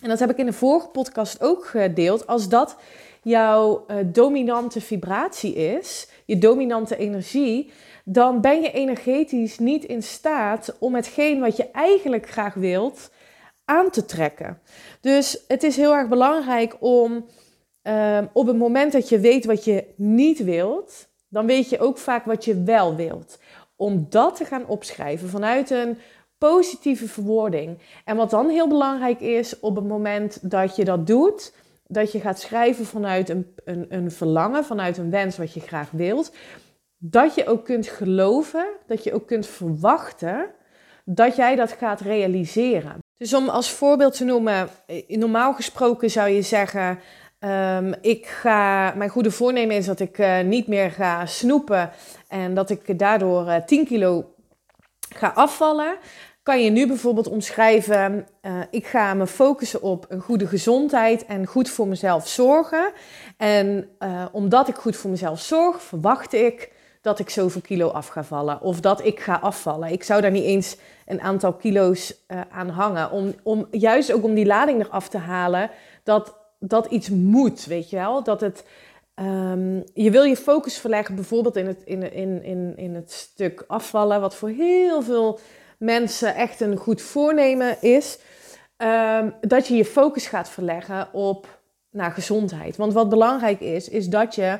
En 0.00 0.08
dat 0.08 0.18
heb 0.18 0.30
ik 0.30 0.38
in 0.38 0.46
de 0.46 0.52
vorige 0.52 0.88
podcast 0.88 1.42
ook 1.42 1.66
gedeeld. 1.66 2.26
Als 2.26 2.48
dat 2.48 2.76
jouw 3.22 3.84
uh, 3.88 3.96
dominante 4.04 4.80
vibratie 4.80 5.54
is, 5.54 6.06
je 6.24 6.38
dominante 6.38 6.96
energie, 6.96 7.72
dan 8.04 8.40
ben 8.40 8.60
je 8.60 8.72
energetisch 8.72 9.58
niet 9.58 9.84
in 9.84 10.02
staat 10.02 10.76
om 10.78 10.94
hetgeen 10.94 11.40
wat 11.40 11.56
je 11.56 11.70
eigenlijk 11.70 12.30
graag 12.30 12.54
wilt 12.54 13.10
aan 13.64 13.90
te 13.90 14.04
trekken. 14.04 14.60
Dus 15.00 15.44
het 15.48 15.62
is 15.62 15.76
heel 15.76 15.94
erg 15.94 16.08
belangrijk 16.08 16.76
om 16.80 17.26
uh, 17.82 18.18
op 18.32 18.46
het 18.46 18.56
moment 18.56 18.92
dat 18.92 19.08
je 19.08 19.20
weet 19.20 19.44
wat 19.44 19.64
je 19.64 19.84
niet 19.96 20.44
wilt, 20.44 21.08
dan 21.28 21.46
weet 21.46 21.68
je 21.68 21.78
ook 21.78 21.98
vaak 21.98 22.24
wat 22.24 22.44
je 22.44 22.62
wel 22.62 22.96
wilt. 22.96 23.38
Om 23.76 24.06
dat 24.08 24.36
te 24.36 24.44
gaan 24.44 24.66
opschrijven 24.66 25.28
vanuit 25.28 25.70
een 25.70 25.98
positieve 26.38 27.08
verwoording. 27.08 27.78
En 28.04 28.16
wat 28.16 28.30
dan 28.30 28.48
heel 28.48 28.68
belangrijk 28.68 29.20
is 29.20 29.60
op 29.60 29.76
het 29.76 29.86
moment 29.86 30.50
dat 30.50 30.76
je 30.76 30.84
dat 30.84 31.06
doet, 31.06 31.54
dat 31.92 32.12
je 32.12 32.20
gaat 32.20 32.40
schrijven 32.40 32.84
vanuit 32.84 33.28
een, 33.28 33.54
een, 33.64 33.86
een 33.88 34.10
verlangen, 34.10 34.64
vanuit 34.64 34.98
een 34.98 35.10
wens 35.10 35.38
wat 35.38 35.54
je 35.54 35.60
graag 35.60 35.90
wilt, 35.90 36.34
dat 36.96 37.34
je 37.34 37.46
ook 37.46 37.64
kunt 37.64 37.86
geloven, 37.86 38.66
dat 38.86 39.04
je 39.04 39.14
ook 39.14 39.26
kunt 39.26 39.46
verwachten 39.46 40.50
dat 41.04 41.36
jij 41.36 41.56
dat 41.56 41.72
gaat 41.72 42.00
realiseren. 42.00 42.98
Dus 43.16 43.34
om 43.34 43.48
als 43.48 43.70
voorbeeld 43.70 44.16
te 44.16 44.24
noemen, 44.24 44.68
eh, 44.86 45.16
normaal 45.16 45.54
gesproken 45.54 46.10
zou 46.10 46.28
je 46.28 46.42
zeggen, 46.42 46.98
um, 47.40 47.94
ik 48.00 48.26
ga, 48.26 48.92
mijn 48.96 49.10
goede 49.10 49.30
voornemen 49.30 49.76
is 49.76 49.86
dat 49.86 50.00
ik 50.00 50.18
uh, 50.18 50.40
niet 50.40 50.66
meer 50.66 50.90
ga 50.90 51.26
snoepen 51.26 51.90
en 52.28 52.54
dat 52.54 52.70
ik 52.70 52.98
daardoor 52.98 53.46
uh, 53.46 53.56
10 53.56 53.86
kilo 53.86 54.34
ga 55.14 55.28
afvallen 55.28 55.96
kan 56.42 56.62
je 56.62 56.70
nu 56.70 56.86
bijvoorbeeld 56.86 57.28
omschrijven: 57.28 58.26
uh, 58.42 58.60
ik 58.70 58.86
ga 58.86 59.14
me 59.14 59.26
focussen 59.26 59.82
op 59.82 60.06
een 60.08 60.20
goede 60.20 60.46
gezondheid 60.46 61.26
en 61.26 61.46
goed 61.46 61.68
voor 61.70 61.88
mezelf 61.88 62.28
zorgen. 62.28 62.92
En 63.36 63.88
uh, 63.98 64.24
omdat 64.32 64.68
ik 64.68 64.74
goed 64.74 64.96
voor 64.96 65.10
mezelf 65.10 65.40
zorg, 65.40 65.82
verwacht 65.82 66.32
ik 66.32 66.72
dat 67.00 67.18
ik 67.18 67.30
zoveel 67.30 67.60
kilo 67.60 67.88
af 67.88 68.08
ga 68.08 68.24
vallen 68.24 68.60
of 68.60 68.80
dat 68.80 69.04
ik 69.04 69.20
ga 69.20 69.34
afvallen. 69.34 69.92
Ik 69.92 70.02
zou 70.02 70.20
daar 70.20 70.30
niet 70.30 70.44
eens 70.44 70.76
een 71.06 71.20
aantal 71.20 71.52
kilo's 71.52 72.14
uh, 72.28 72.40
aan 72.50 72.68
hangen, 72.68 73.10
om, 73.10 73.34
om 73.42 73.66
juist 73.70 74.12
ook 74.12 74.24
om 74.24 74.34
die 74.34 74.46
lading 74.46 74.84
eraf 74.84 75.08
te 75.08 75.18
halen 75.18 75.70
dat 76.02 76.40
dat 76.58 76.86
iets 76.86 77.08
moet, 77.08 77.64
weet 77.64 77.90
je 77.90 77.96
wel? 77.96 78.22
Dat 78.22 78.40
het 78.40 78.64
um, 79.14 79.84
je 79.94 80.10
wil 80.10 80.22
je 80.22 80.36
focus 80.36 80.78
verleggen 80.78 81.14
bijvoorbeeld 81.14 81.56
in 81.56 81.66
het, 81.66 81.82
in, 81.84 82.12
in, 82.12 82.42
in, 82.42 82.72
in 82.76 82.94
het 82.94 83.12
stuk 83.12 83.64
afvallen, 83.66 84.20
wat 84.20 84.34
voor 84.34 84.48
heel 84.48 85.02
veel 85.02 85.38
mensen 85.82 86.34
echt 86.34 86.60
een 86.60 86.76
goed 86.76 87.02
voornemen 87.02 87.82
is, 87.82 88.18
ehm, 88.76 89.30
dat 89.40 89.66
je 89.66 89.74
je 89.76 89.84
focus 89.84 90.26
gaat 90.26 90.48
verleggen 90.48 91.12
op 91.12 91.60
naar 91.90 92.10
gezondheid. 92.10 92.76
Want 92.76 92.92
wat 92.92 93.08
belangrijk 93.08 93.60
is, 93.60 93.88
is 93.88 94.08
dat 94.08 94.34
je 94.34 94.58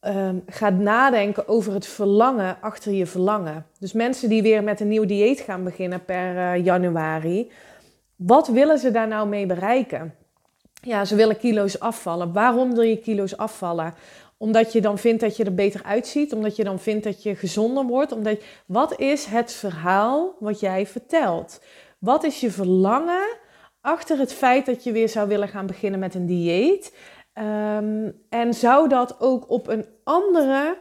ehm, 0.00 0.36
gaat 0.46 0.78
nadenken 0.78 1.48
over 1.48 1.72
het 1.72 1.86
verlangen 1.86 2.56
achter 2.60 2.92
je 2.92 3.06
verlangen. 3.06 3.66
Dus 3.78 3.92
mensen 3.92 4.28
die 4.28 4.42
weer 4.42 4.64
met 4.64 4.80
een 4.80 4.88
nieuw 4.88 5.06
dieet 5.06 5.40
gaan 5.40 5.64
beginnen 5.64 6.04
per 6.04 6.34
uh, 6.34 6.64
januari, 6.64 7.50
wat 8.16 8.48
willen 8.48 8.78
ze 8.78 8.90
daar 8.90 9.08
nou 9.08 9.28
mee 9.28 9.46
bereiken? 9.46 10.14
Ja, 10.82 11.04
ze 11.04 11.14
willen 11.14 11.38
kilo's 11.38 11.78
afvallen. 11.78 12.32
Waarom 12.32 12.74
wil 12.74 12.82
je 12.82 12.96
kilo's 12.96 13.36
afvallen? 13.36 13.94
Omdat 14.42 14.72
je 14.72 14.80
dan 14.80 14.98
vindt 14.98 15.20
dat 15.20 15.36
je 15.36 15.44
er 15.44 15.54
beter 15.54 15.82
uitziet. 15.82 16.32
Omdat 16.32 16.56
je 16.56 16.64
dan 16.64 16.78
vindt 16.78 17.04
dat 17.04 17.22
je 17.22 17.36
gezonder 17.36 17.84
wordt. 17.84 18.12
Omdat, 18.12 18.42
wat 18.66 19.00
is 19.00 19.24
het 19.24 19.52
verhaal 19.52 20.36
wat 20.38 20.60
jij 20.60 20.86
vertelt? 20.86 21.60
Wat 21.98 22.24
is 22.24 22.40
je 22.40 22.50
verlangen 22.50 23.26
achter 23.80 24.18
het 24.18 24.32
feit 24.32 24.66
dat 24.66 24.84
je 24.84 24.92
weer 24.92 25.08
zou 25.08 25.28
willen 25.28 25.48
gaan 25.48 25.66
beginnen 25.66 26.00
met 26.00 26.14
een 26.14 26.26
dieet? 26.26 26.96
Um, 27.34 28.20
en 28.28 28.54
zou 28.54 28.88
dat 28.88 29.20
ook 29.20 29.50
op 29.50 29.68
een 29.68 29.86
andere, 30.04 30.76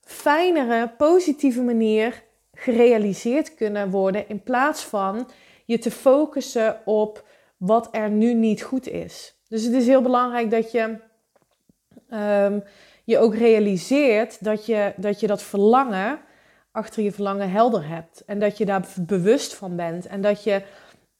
fijnere, 0.00 0.88
positieve 0.88 1.62
manier 1.62 2.22
gerealiseerd 2.54 3.54
kunnen 3.54 3.90
worden 3.90 4.28
in 4.28 4.42
plaats 4.42 4.84
van 4.84 5.28
je 5.64 5.78
te 5.78 5.90
focussen 5.90 6.80
op 6.84 7.24
wat 7.56 7.88
er 7.92 8.10
nu 8.10 8.34
niet 8.34 8.62
goed 8.62 8.88
is. 8.88 9.34
Dus 9.48 9.62
het 9.64 9.72
is 9.72 9.86
heel 9.86 10.02
belangrijk 10.02 10.50
dat 10.50 10.72
je 10.72 10.98
um, 12.10 12.62
je 13.04 13.18
ook 13.18 13.34
realiseert 13.34 14.44
dat 14.44 14.66
je, 14.66 14.92
dat 14.96 15.20
je 15.20 15.26
dat 15.26 15.42
verlangen 15.42 16.18
achter 16.72 17.02
je 17.02 17.12
verlangen 17.12 17.50
helder 17.50 17.88
hebt. 17.88 18.22
En 18.26 18.38
dat 18.38 18.58
je 18.58 18.64
daar 18.64 18.86
bewust 19.00 19.54
van 19.54 19.76
bent. 19.76 20.06
En 20.06 20.20
dat 20.20 20.44
je 20.44 20.62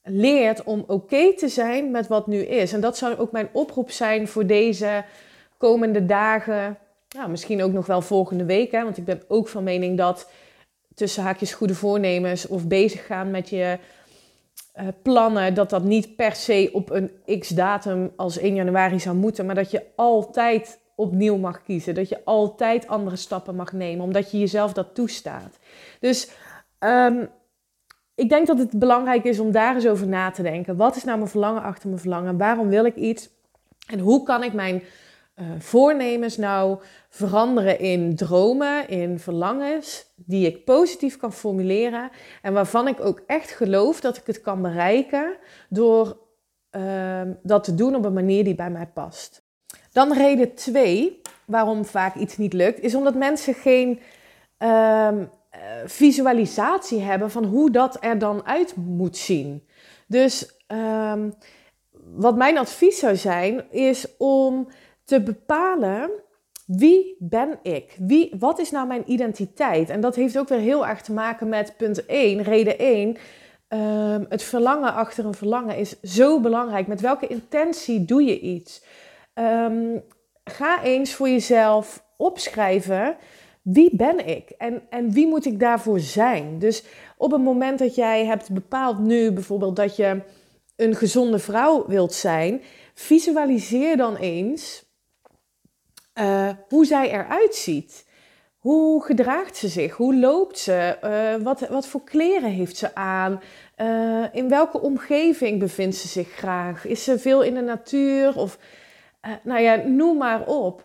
leert 0.02 0.62
om 0.62 0.84
oké 0.86 1.34
te 1.34 1.48
zijn 1.48 1.90
met 1.90 2.06
wat 2.06 2.26
nu 2.26 2.38
is. 2.38 2.72
En 2.72 2.80
dat 2.80 2.96
zou 2.96 3.16
ook 3.16 3.32
mijn 3.32 3.48
oproep 3.52 3.90
zijn 3.90 4.28
voor 4.28 4.46
deze 4.46 5.04
komende 5.56 6.06
dagen. 6.06 6.78
Nou, 7.16 7.30
misschien 7.30 7.62
ook 7.62 7.72
nog 7.72 7.86
wel 7.86 8.02
volgende 8.02 8.44
week. 8.44 8.70
Hè, 8.70 8.82
want 8.82 8.96
ik 8.96 9.04
ben 9.04 9.22
ook 9.28 9.48
van 9.48 9.64
mening 9.64 9.96
dat 9.98 10.30
tussen 10.94 11.22
haakjes 11.22 11.54
goede 11.54 11.74
voornemens 11.74 12.46
of 12.46 12.66
bezig 12.66 13.06
gaan 13.06 13.30
met 13.30 13.48
je 13.48 13.78
uh, 14.76 14.88
plannen, 15.02 15.54
dat 15.54 15.70
dat 15.70 15.82
niet 15.82 16.16
per 16.16 16.34
se 16.34 16.70
op 16.72 16.90
een 16.90 17.10
x-datum 17.38 18.12
als 18.16 18.38
1 18.38 18.54
januari 18.54 19.00
zou 19.00 19.16
moeten. 19.16 19.46
Maar 19.46 19.54
dat 19.54 19.70
je 19.70 19.82
altijd 19.96 20.78
opnieuw 21.00 21.36
mag 21.36 21.62
kiezen. 21.62 21.94
Dat 21.94 22.08
je 22.08 22.24
altijd 22.24 22.86
andere 22.86 23.16
stappen 23.16 23.56
mag 23.56 23.72
nemen, 23.72 24.04
omdat 24.04 24.30
je 24.30 24.38
jezelf 24.38 24.72
dat 24.72 24.94
toestaat. 24.94 25.58
Dus 26.00 26.30
um, 26.78 27.28
ik 28.14 28.28
denk 28.28 28.46
dat 28.46 28.58
het 28.58 28.78
belangrijk 28.78 29.24
is 29.24 29.38
om 29.38 29.50
daar 29.52 29.74
eens 29.74 29.86
over 29.86 30.06
na 30.06 30.30
te 30.30 30.42
denken. 30.42 30.76
Wat 30.76 30.96
is 30.96 31.04
nou 31.04 31.18
mijn 31.18 31.30
verlangen 31.30 31.62
achter 31.62 31.88
mijn 31.88 32.00
verlangen? 32.00 32.38
Waarom 32.38 32.68
wil 32.68 32.84
ik 32.84 32.96
iets? 32.96 33.28
En 33.86 33.98
hoe 33.98 34.22
kan 34.22 34.42
ik 34.42 34.52
mijn 34.52 34.82
uh, 35.40 35.46
voornemens 35.58 36.36
nou 36.36 36.78
veranderen 37.08 37.78
in 37.78 38.16
dromen, 38.16 38.88
in 38.88 39.18
verlangens 39.18 40.12
die 40.16 40.46
ik 40.46 40.64
positief 40.64 41.16
kan 41.16 41.32
formuleren 41.32 42.10
en 42.42 42.52
waarvan 42.52 42.88
ik 42.88 43.00
ook 43.00 43.22
echt 43.26 43.50
geloof 43.50 44.00
dat 44.00 44.16
ik 44.16 44.26
het 44.26 44.40
kan 44.40 44.62
bereiken 44.62 45.36
door 45.68 46.18
uh, 46.76 47.20
dat 47.42 47.64
te 47.64 47.74
doen 47.74 47.94
op 47.94 48.04
een 48.04 48.12
manier 48.12 48.44
die 48.44 48.54
bij 48.54 48.70
mij 48.70 48.86
past. 48.86 49.48
Dan 49.92 50.12
reden 50.12 50.54
twee, 50.54 51.20
waarom 51.44 51.84
vaak 51.84 52.14
iets 52.14 52.36
niet 52.36 52.52
lukt, 52.52 52.80
is 52.80 52.94
omdat 52.94 53.14
mensen 53.14 53.54
geen 53.54 54.00
um, 54.58 55.30
visualisatie 55.84 57.00
hebben 57.00 57.30
van 57.30 57.44
hoe 57.44 57.70
dat 57.70 57.96
er 58.00 58.18
dan 58.18 58.46
uit 58.46 58.76
moet 58.76 59.16
zien. 59.16 59.66
Dus 60.06 60.56
um, 60.68 61.34
wat 62.14 62.36
mijn 62.36 62.58
advies 62.58 62.98
zou 62.98 63.16
zijn, 63.16 63.70
is 63.70 64.16
om 64.16 64.68
te 65.04 65.22
bepalen 65.22 66.10
wie 66.76 67.16
ben 67.18 67.58
ik? 67.62 67.96
Wie, 67.98 68.34
wat 68.38 68.58
is 68.58 68.70
nou 68.70 68.86
mijn 68.86 69.02
identiteit? 69.06 69.90
En 69.90 70.00
dat 70.00 70.14
heeft 70.14 70.38
ook 70.38 70.48
weer 70.48 70.58
heel 70.58 70.86
erg 70.86 71.02
te 71.02 71.12
maken 71.12 71.48
met 71.48 71.74
punt 71.76 72.06
1, 72.06 72.42
reden 72.42 72.78
1. 72.78 73.08
Um, 73.08 73.16
ehm, 73.68 74.24
het 74.28 74.42
verlangen 74.42 74.94
achter 74.94 75.24
een 75.24 75.34
verlangen 75.34 75.76
is 75.76 76.00
zo 76.00 76.40
belangrijk. 76.40 76.86
Met 76.86 77.00
welke 77.00 77.26
intentie 77.26 78.04
doe 78.04 78.22
je 78.22 78.40
iets? 78.40 78.82
Um, 79.34 80.02
ga 80.44 80.82
eens 80.82 81.14
voor 81.14 81.28
jezelf 81.28 82.04
opschrijven. 82.16 83.16
Wie 83.62 83.96
ben 83.96 84.26
ik 84.26 84.50
en, 84.50 84.82
en 84.90 85.10
wie 85.10 85.26
moet 85.26 85.46
ik 85.46 85.60
daarvoor 85.60 86.00
zijn? 86.00 86.58
Dus 86.58 86.84
op 87.16 87.32
het 87.32 87.42
moment 87.42 87.78
dat 87.78 87.94
jij 87.94 88.24
hebt 88.24 88.52
bepaald 88.52 88.98
nu 88.98 89.32
bijvoorbeeld 89.32 89.76
dat 89.76 89.96
je 89.96 90.22
een 90.76 90.94
gezonde 90.94 91.38
vrouw 91.38 91.86
wilt 91.86 92.12
zijn, 92.12 92.62
visualiseer 92.94 93.96
dan 93.96 94.16
eens 94.16 94.84
uh, 96.14 96.48
hoe 96.68 96.84
zij 96.84 97.10
eruit 97.10 97.54
ziet. 97.54 98.08
Hoe 98.58 99.04
gedraagt 99.04 99.56
ze 99.56 99.68
zich? 99.68 99.96
Hoe 99.96 100.16
loopt 100.16 100.58
ze? 100.58 100.98
Uh, 101.04 101.44
wat, 101.44 101.68
wat 101.68 101.86
voor 101.86 102.04
kleren 102.04 102.50
heeft 102.50 102.76
ze 102.76 102.94
aan? 102.94 103.40
Uh, 103.76 104.24
in 104.32 104.48
welke 104.48 104.80
omgeving 104.80 105.58
bevindt 105.58 105.96
ze 105.96 106.08
zich 106.08 106.28
graag? 106.28 106.86
Is 106.86 107.04
ze 107.04 107.18
veel 107.18 107.42
in 107.42 107.54
de 107.54 107.60
natuur? 107.60 108.36
Of 108.36 108.58
nou 109.42 109.60
ja, 109.60 109.74
noem 109.74 110.16
maar 110.16 110.46
op. 110.46 110.84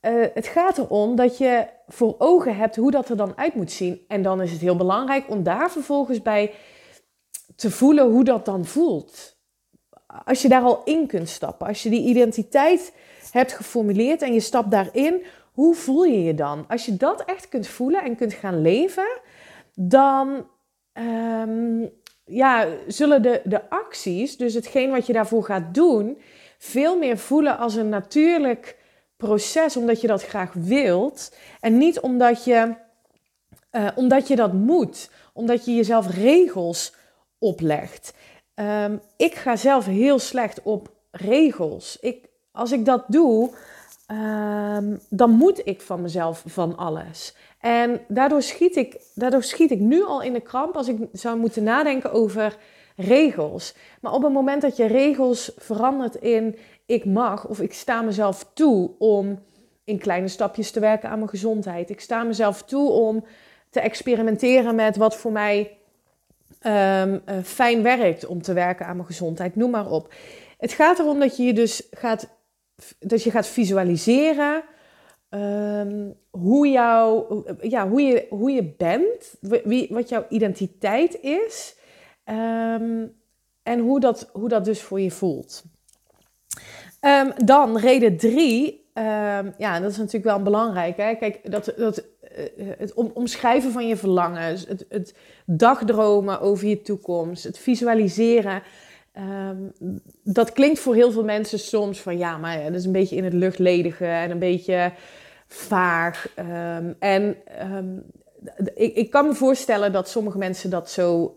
Uh, 0.00 0.26
het 0.34 0.46
gaat 0.46 0.78
erom 0.78 1.16
dat 1.16 1.38
je 1.38 1.66
voor 1.86 2.14
ogen 2.18 2.56
hebt 2.56 2.76
hoe 2.76 2.90
dat 2.90 3.08
er 3.08 3.16
dan 3.16 3.36
uit 3.36 3.54
moet 3.54 3.72
zien. 3.72 4.04
En 4.08 4.22
dan 4.22 4.42
is 4.42 4.52
het 4.52 4.60
heel 4.60 4.76
belangrijk 4.76 5.30
om 5.30 5.42
daar 5.42 5.70
vervolgens 5.70 6.22
bij 6.22 6.52
te 7.56 7.70
voelen 7.70 8.10
hoe 8.10 8.24
dat 8.24 8.44
dan 8.44 8.64
voelt. 8.64 9.36
Als 10.24 10.42
je 10.42 10.48
daar 10.48 10.62
al 10.62 10.82
in 10.84 11.06
kunt 11.06 11.28
stappen, 11.28 11.66
als 11.66 11.82
je 11.82 11.90
die 11.90 12.08
identiteit 12.08 12.92
hebt 13.30 13.52
geformuleerd 13.52 14.22
en 14.22 14.32
je 14.32 14.40
stapt 14.40 14.70
daarin, 14.70 15.22
hoe 15.52 15.74
voel 15.74 16.04
je 16.04 16.22
je 16.22 16.34
dan? 16.34 16.64
Als 16.68 16.86
je 16.86 16.96
dat 16.96 17.24
echt 17.24 17.48
kunt 17.48 17.66
voelen 17.66 18.02
en 18.02 18.16
kunt 18.16 18.32
gaan 18.32 18.62
leven, 18.62 19.20
dan 19.74 20.46
um, 20.92 21.90
ja, 22.24 22.66
zullen 22.86 23.22
de, 23.22 23.40
de 23.44 23.70
acties, 23.70 24.36
dus 24.36 24.54
hetgeen 24.54 24.90
wat 24.90 25.06
je 25.06 25.12
daarvoor 25.12 25.44
gaat 25.44 25.74
doen, 25.74 26.18
veel 26.64 26.98
meer 26.98 27.18
voelen 27.18 27.58
als 27.58 27.74
een 27.74 27.88
natuurlijk 27.88 28.76
proces, 29.16 29.76
omdat 29.76 30.00
je 30.00 30.06
dat 30.06 30.24
graag 30.24 30.52
wilt. 30.52 31.36
En 31.60 31.78
niet 31.78 32.00
omdat 32.00 32.44
je, 32.44 32.74
uh, 33.72 33.88
omdat 33.94 34.28
je 34.28 34.36
dat 34.36 34.52
moet, 34.52 35.10
omdat 35.32 35.64
je 35.64 35.74
jezelf 35.74 36.10
regels 36.10 36.94
oplegt. 37.38 38.14
Um, 38.54 39.00
ik 39.16 39.34
ga 39.34 39.56
zelf 39.56 39.86
heel 39.86 40.18
slecht 40.18 40.62
op 40.62 40.88
regels. 41.10 41.98
Ik, 42.00 42.28
als 42.52 42.72
ik 42.72 42.84
dat 42.84 43.04
doe, 43.06 43.50
um, 44.10 45.00
dan 45.08 45.30
moet 45.30 45.66
ik 45.66 45.80
van 45.80 46.02
mezelf 46.02 46.42
van 46.46 46.76
alles. 46.76 47.34
En 47.60 48.00
daardoor 48.08 48.42
schiet, 48.42 48.76
ik, 48.76 49.00
daardoor 49.14 49.42
schiet 49.42 49.70
ik 49.70 49.80
nu 49.80 50.04
al 50.04 50.22
in 50.22 50.32
de 50.32 50.40
kramp 50.40 50.76
als 50.76 50.88
ik 50.88 50.96
zou 51.12 51.38
moeten 51.38 51.62
nadenken 51.62 52.12
over 52.12 52.56
regels. 52.96 53.74
Maar 54.00 54.12
op 54.12 54.22
het 54.22 54.32
moment 54.32 54.62
dat 54.62 54.76
je 54.76 54.86
regels 54.86 55.52
verandert 55.56 56.14
in 56.14 56.56
ik 56.86 57.04
mag 57.04 57.46
of 57.48 57.60
ik 57.60 57.72
sta 57.72 58.02
mezelf 58.02 58.50
toe 58.54 58.90
om 58.98 59.42
in 59.84 59.98
kleine 59.98 60.28
stapjes 60.28 60.70
te 60.70 60.80
werken 60.80 61.08
aan 61.08 61.18
mijn 61.18 61.30
gezondheid. 61.30 61.90
Ik 61.90 62.00
sta 62.00 62.22
mezelf 62.22 62.62
toe 62.62 62.90
om 62.90 63.24
te 63.70 63.80
experimenteren 63.80 64.74
met 64.74 64.96
wat 64.96 65.16
voor 65.16 65.32
mij 65.32 65.78
um, 66.66 67.22
fijn 67.42 67.82
werkt 67.82 68.26
om 68.26 68.42
te 68.42 68.52
werken 68.52 68.86
aan 68.86 68.96
mijn 68.96 69.08
gezondheid. 69.08 69.56
Noem 69.56 69.70
maar 69.70 69.90
op. 69.90 70.14
Het 70.58 70.72
gaat 70.72 70.98
erom 70.98 71.20
dat 71.20 71.36
je 71.36 71.42
je 71.42 71.52
dus 71.52 71.88
gaat, 71.90 72.28
dat 72.98 73.22
je 73.22 73.30
gaat 73.30 73.46
visualiseren 73.46 74.62
um, 75.30 76.14
hoe, 76.30 76.68
jou, 76.68 77.42
ja, 77.60 77.88
hoe, 77.88 78.02
je, 78.02 78.26
hoe 78.28 78.50
je 78.50 78.74
bent, 78.76 79.34
wie, 79.40 79.88
wat 79.90 80.08
jouw 80.08 80.26
identiteit 80.28 81.20
is 81.20 81.76
um, 82.24 83.12
en 83.62 83.78
hoe 83.78 84.00
dat, 84.00 84.30
hoe 84.32 84.48
dat 84.48 84.64
dus 84.64 84.82
voor 84.82 85.00
je 85.00 85.10
voelt. 85.10 85.64
Um, 87.00 87.32
dan 87.44 87.78
reden 87.78 88.16
drie. 88.16 88.82
ja, 89.58 89.80
dat 89.80 89.90
is 89.90 89.96
natuurlijk 89.96 90.24
wel 90.24 90.42
belangrijk. 90.42 90.96
Hè? 90.96 91.14
Kijk, 91.14 91.50
dat, 91.50 91.72
dat, 91.76 92.04
uh, 92.58 92.66
het 92.78 92.94
omschrijven 92.94 93.72
van 93.72 93.88
je 93.88 93.96
verlangens, 93.96 94.66
het, 94.66 94.86
het 94.88 95.14
dagdromen 95.46 96.40
over 96.40 96.66
je 96.66 96.82
toekomst, 96.82 97.44
het 97.44 97.58
visualiseren. 97.58 98.62
Dat 100.22 100.52
klinkt 100.52 100.78
voor 100.78 100.94
heel 100.94 101.12
veel 101.12 101.24
mensen 101.24 101.58
soms 101.58 102.00
van 102.00 102.18
ja, 102.18 102.36
maar 102.36 102.62
dat 102.64 102.74
is 102.74 102.84
een 102.84 102.92
beetje 102.92 103.16
in 103.16 103.24
het 103.24 103.32
luchtledige 103.32 104.06
en 104.06 104.30
een 104.30 104.38
beetje 104.38 104.92
vaag. 105.46 106.28
En 106.98 107.36
ik, 108.74 108.94
ik, 108.94 109.10
kan 109.10 109.26
me 109.26 109.34
voorstellen 109.34 109.92
dat 109.92 110.08
sommige 110.08 110.38
mensen 110.38 110.70
dat 110.70 110.90
zo 110.90 111.34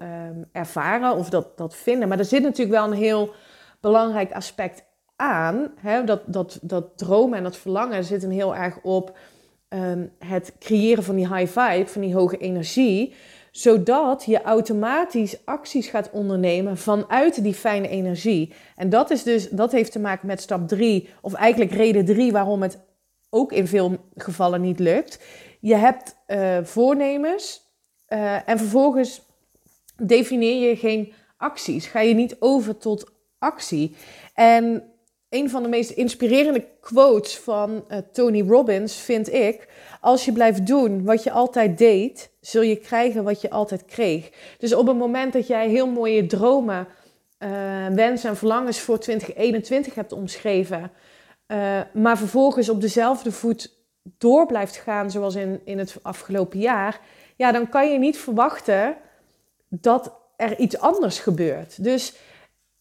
ervaren 0.51 1.15
of 1.15 1.29
dat, 1.29 1.57
dat 1.57 1.75
vinden. 1.75 2.07
Maar 2.07 2.19
er 2.19 2.25
zit 2.25 2.43
natuurlijk 2.43 2.77
wel 2.77 2.85
een 2.85 2.97
heel 2.97 3.33
belangrijk 3.79 4.31
aspect 4.31 4.83
aan. 5.15 5.71
Hè? 5.79 6.03
Dat, 6.03 6.21
dat, 6.25 6.59
dat 6.61 6.97
dromen 6.97 7.37
en 7.37 7.43
dat 7.43 7.57
verlangen 7.57 8.03
zit 8.03 8.25
heel 8.25 8.55
erg 8.55 8.79
op 8.81 9.17
het 10.19 10.53
creëren 10.59 11.03
van 11.03 11.15
die 11.15 11.35
high 11.35 11.59
vibe, 11.59 11.89
van 11.89 12.01
die 12.01 12.15
hoge 12.15 12.37
energie 12.37 13.13
zodat 13.57 14.23
je 14.25 14.41
automatisch 14.41 15.45
acties 15.45 15.87
gaat 15.87 16.09
ondernemen 16.11 16.77
vanuit 16.77 17.43
die 17.43 17.53
fijne 17.53 17.87
energie. 17.87 18.53
En 18.75 18.89
dat, 18.89 19.09
is 19.11 19.23
dus, 19.23 19.49
dat 19.49 19.71
heeft 19.71 19.91
te 19.91 19.99
maken 19.99 20.27
met 20.27 20.41
stap 20.41 20.67
3, 20.67 21.09
of 21.21 21.33
eigenlijk 21.33 21.71
reden 21.71 22.05
3 22.05 22.31
waarom 22.31 22.61
het 22.61 22.79
ook 23.29 23.51
in 23.51 23.67
veel 23.67 23.97
gevallen 24.15 24.61
niet 24.61 24.79
lukt. 24.79 25.19
Je 25.59 25.75
hebt 25.75 26.15
uh, 26.27 26.57
voornemens 26.63 27.61
uh, 28.09 28.49
en 28.49 28.57
vervolgens 28.57 29.21
definieer 29.95 30.69
je 30.69 30.75
geen 30.75 31.13
acties. 31.37 31.85
Ga 31.85 31.99
je 31.99 32.13
niet 32.13 32.35
over 32.39 32.77
tot 32.77 33.11
actie. 33.39 33.95
En 34.33 34.83
een 35.29 35.49
van 35.49 35.63
de 35.63 35.69
meest 35.69 35.89
inspirerende 35.89 36.67
quotes 36.81 37.37
van 37.37 37.85
uh, 37.89 37.97
Tony 38.11 38.41
Robbins 38.47 38.95
vind 38.95 39.33
ik: 39.33 39.67
Als 40.01 40.25
je 40.25 40.31
blijft 40.31 40.67
doen 40.67 41.03
wat 41.03 41.23
je 41.23 41.31
altijd 41.31 41.77
deed, 41.77 42.31
zul 42.41 42.61
je 42.61 42.75
krijgen 42.75 43.23
wat 43.23 43.41
je 43.41 43.49
altijd 43.49 43.85
kreeg. 43.85 44.29
Dus 44.57 44.73
op 44.73 44.87
het 44.87 44.97
moment 44.97 45.33
dat 45.33 45.47
jij 45.47 45.69
heel 45.69 45.87
mooie 45.87 46.25
dromen, 46.25 46.87
wensen 47.93 48.29
en 48.29 48.37
verlangens 48.37 48.79
voor 48.79 48.99
2021 48.99 49.95
hebt 49.95 50.11
omschreven, 50.11 50.91
maar 51.93 52.17
vervolgens 52.17 52.69
op 52.69 52.81
dezelfde 52.81 53.31
voet 53.31 53.76
door 54.17 54.45
blijft 54.45 54.75
gaan 54.75 55.11
zoals 55.11 55.35
in, 55.35 55.61
in 55.63 55.77
het 55.77 55.95
afgelopen 56.01 56.59
jaar, 56.59 56.99
ja, 57.35 57.51
dan 57.51 57.69
kan 57.69 57.91
je 57.91 57.99
niet 57.99 58.17
verwachten 58.17 58.95
dat 59.69 60.11
er 60.35 60.59
iets 60.59 60.79
anders 60.79 61.19
gebeurt. 61.19 61.83
Dus 61.83 62.15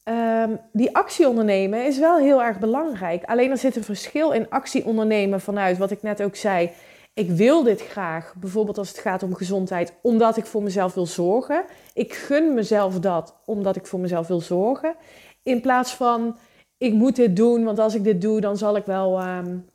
um, 0.04 0.60
die 0.72 0.96
actie 0.96 1.28
ondernemen 1.28 1.86
is 1.86 1.98
wel 1.98 2.16
heel 2.16 2.42
erg 2.42 2.58
belangrijk. 2.58 3.24
Alleen 3.24 3.50
er 3.50 3.58
zit 3.58 3.76
een 3.76 3.84
verschil 3.84 4.30
in 4.30 4.50
actie 4.50 4.84
ondernemen 4.84 5.40
vanuit 5.40 5.78
wat 5.78 5.90
ik 5.90 6.02
net 6.02 6.22
ook 6.22 6.36
zei 6.36 6.70
ik 7.16 7.30
wil 7.30 7.62
dit 7.62 7.80
graag, 7.80 8.34
bijvoorbeeld 8.36 8.78
als 8.78 8.88
het 8.88 8.98
gaat 8.98 9.22
om 9.22 9.34
gezondheid, 9.34 9.92
omdat 10.02 10.36
ik 10.36 10.46
voor 10.46 10.62
mezelf 10.62 10.94
wil 10.94 11.06
zorgen. 11.06 11.64
Ik 11.94 12.14
gun 12.14 12.54
mezelf 12.54 13.00
dat 13.00 13.34
omdat 13.44 13.76
ik 13.76 13.86
voor 13.86 14.00
mezelf 14.00 14.26
wil 14.26 14.40
zorgen. 14.40 14.94
In 15.42 15.60
plaats 15.60 15.94
van, 15.94 16.36
ik 16.78 16.92
moet 16.92 17.16
dit 17.16 17.36
doen, 17.36 17.64
want 17.64 17.78
als 17.78 17.94
ik 17.94 18.04
dit 18.04 18.20
doe, 18.20 18.40
dan 18.40 18.56
zal 18.56 18.76
ik 18.76 18.84
wel 18.84 19.22
um, 19.22 19.68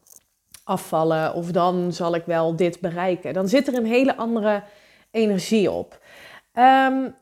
afvallen 0.71 1.33
of 1.33 1.51
dan 1.51 1.93
zal 1.93 2.15
ik 2.15 2.25
wel 2.25 2.55
dit 2.55 2.79
bereiken. 2.79 3.33
Dan 3.33 3.47
zit 3.47 3.67
er 3.67 3.73
een 3.73 3.85
hele 3.85 4.15
andere 4.15 4.63
energie 5.11 5.71
op. 5.71 5.99
Um, 6.53 7.15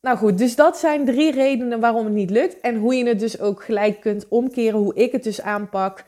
nou 0.00 0.16
goed, 0.16 0.38
dus 0.38 0.56
dat 0.56 0.76
zijn 0.76 1.04
drie 1.04 1.32
redenen 1.32 1.80
waarom 1.80 2.04
het 2.04 2.14
niet 2.14 2.30
lukt. 2.30 2.60
En 2.60 2.76
hoe 2.76 2.94
je 2.94 3.06
het 3.06 3.20
dus 3.20 3.40
ook 3.40 3.64
gelijk 3.64 4.00
kunt 4.00 4.28
omkeren, 4.28 4.78
hoe 4.78 4.94
ik 4.94 5.12
het 5.12 5.22
dus 5.22 5.40
aanpak 5.40 6.04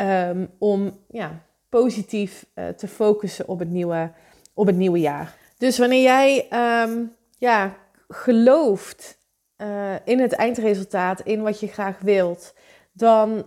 um, 0.00 0.50
om 0.58 0.98
ja, 1.08 1.42
positief 1.68 2.46
uh, 2.54 2.68
te 2.68 2.88
focussen 2.88 3.48
op 3.48 3.58
het, 3.58 3.70
nieuwe, 3.70 4.10
op 4.54 4.66
het 4.66 4.76
nieuwe 4.76 5.00
jaar. 5.00 5.34
Dus 5.58 5.78
wanneer 5.78 6.02
jij 6.02 6.48
um, 6.84 7.12
ja, 7.38 7.76
gelooft 8.08 9.18
uh, 9.62 9.94
in 10.04 10.20
het 10.20 10.32
eindresultaat, 10.32 11.20
in 11.20 11.42
wat 11.42 11.60
je 11.60 11.66
graag 11.66 11.98
wilt, 12.00 12.54
dan 12.92 13.44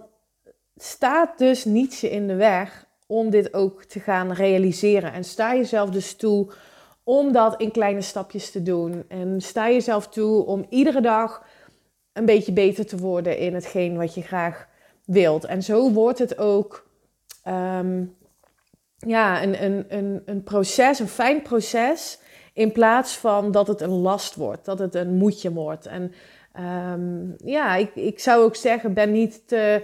staat 0.84 1.38
dus 1.38 1.66
niets 1.66 2.04
in 2.04 2.28
de 2.28 2.36
weg 2.36 2.86
om 3.08 3.30
dit 3.30 3.54
ook 3.54 3.84
te 3.84 4.00
gaan 4.00 4.32
realiseren. 4.32 5.14
En 5.14 5.24
sta 5.24 5.56
jezelf 5.56 5.90
dus 5.90 6.16
toe 6.16 6.52
om 7.04 7.32
dat 7.32 7.62
in 7.62 7.72
kleine 7.72 8.02
stapjes 8.02 8.52
te 8.52 8.64
doen. 8.64 9.04
En 9.08 9.42
sta 9.42 9.70
jezelf 9.70 10.08
toe 10.08 10.46
om 10.46 10.66
iedere 10.70 11.02
dag 11.02 11.46
een 12.14 12.26
beetje 12.26 12.52
beter 12.52 12.86
te 12.86 12.98
worden 12.98 13.38
in 13.38 13.54
hetgeen 13.54 13.98
wat 13.98 14.14
je 14.14 14.22
graag 14.22 14.68
wilt. 15.06 15.46
En 15.46 15.64
zo 15.64 15.92
wordt 15.92 16.20
het 16.20 16.38
ook 16.38 16.88
um, 17.48 18.16
ja, 18.98 19.44
een, 19.44 19.64
een, 19.64 19.86
een, 19.88 20.22
een 20.26 20.44
proces, 20.44 21.00
een 21.00 21.08
fijn 21.08 21.42
proces, 21.42 22.20
in 22.54 22.72
plaats 22.72 23.18
van 23.18 23.52
dat 23.52 23.68
het 23.68 23.82
een 23.82 24.02
last 24.02 24.36
wordt, 24.36 24.66
dat 24.66 24.80
het 24.80 24.96
een 24.96 25.18
moedje 25.18 25.52
wordt. 25.52 25.86
En 25.86 26.14
um, 26.60 27.36
ja, 27.46 27.76
ik, 27.76 27.96
ik 27.96 28.20
zou 28.20 28.44
ook 28.44 28.56
zeggen, 28.56 28.94
ben 28.94 29.12
niet 29.12 29.48
te 29.48 29.84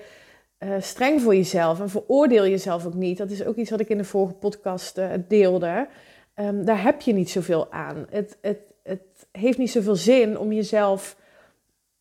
uh, 0.59 0.75
streng 0.79 1.21
voor 1.21 1.35
jezelf 1.35 1.79
en 1.79 1.89
veroordeel 1.89 2.47
jezelf 2.47 2.85
ook 2.85 2.93
niet. 2.93 3.17
Dat 3.17 3.31
is 3.31 3.43
ook 3.43 3.55
iets 3.55 3.69
wat 3.69 3.79
ik 3.79 3.89
in 3.89 3.97
de 3.97 4.03
vorige 4.03 4.33
podcast 4.33 4.97
uh, 4.97 5.09
deelde. 5.27 5.87
Um, 6.35 6.65
daar 6.65 6.83
heb 6.83 7.01
je 7.01 7.13
niet 7.13 7.29
zoveel 7.29 7.71
aan. 7.71 8.05
Het, 8.09 8.37
het, 8.41 8.59
het 8.83 9.27
heeft 9.31 9.57
niet 9.57 9.71
zoveel 9.71 9.95
zin 9.95 10.37
om 10.37 10.51
jezelf 10.51 11.17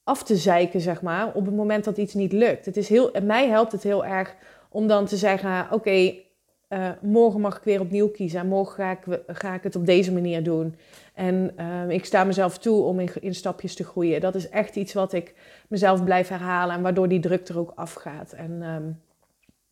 af 0.05 0.23
te 0.23 0.37
zeiken, 0.37 0.81
zeg 0.81 1.03
maar, 1.03 1.35
op 1.35 1.47
het 1.47 1.55
moment 1.55 1.85
dat 1.85 1.97
iets 1.97 2.15
niet 2.15 2.33
lukt. 2.33 2.67
Het 2.67 2.77
is 2.77 2.89
heel, 2.89 3.11
mij 3.23 3.49
helpt 3.49 3.73
het 3.73 3.83
heel 3.83 4.05
erg 4.05 4.35
om 4.69 4.87
dan 4.87 5.07
te 5.07 5.17
zeggen: 5.17 5.67
Oké, 5.71 6.15
uh, 6.69 6.91
morgen 7.01 7.41
mag 7.41 7.57
ik 7.57 7.63
weer 7.63 7.81
opnieuw 7.81 8.09
kiezen. 8.09 8.41
En 8.41 8.47
morgen 8.47 8.75
ga 8.75 8.91
ik, 8.91 9.21
ga 9.27 9.55
ik 9.55 9.63
het 9.63 9.77
op 9.77 9.87
deze 9.87 10.13
manier 10.13 10.43
doen. 10.43 10.77
En 11.15 11.55
uh, 11.61 11.89
ik 11.89 12.05
sta 12.05 12.25
mezelf 12.25 12.59
toe 12.59 12.83
om 12.83 13.01
in, 13.01 13.11
in, 13.21 13.35
stapjes 13.35 13.75
te 13.75 13.85
groeien. 13.85 14.21
Dat 14.21 14.35
is 14.35 14.49
echt 14.49 14.77
iets 14.77 14.93
wat 14.93 15.13
ik 15.13 15.35
mezelf 15.69 16.05
blijf 16.05 16.29
herhalen 16.29 16.77
en 16.77 16.83
waardoor 16.83 17.09
die 17.09 17.21
druk 17.21 17.49
er 17.49 17.59
ook 17.59 17.73
afgaat. 17.75 18.33
En 18.33 18.63
um, 18.63 19.01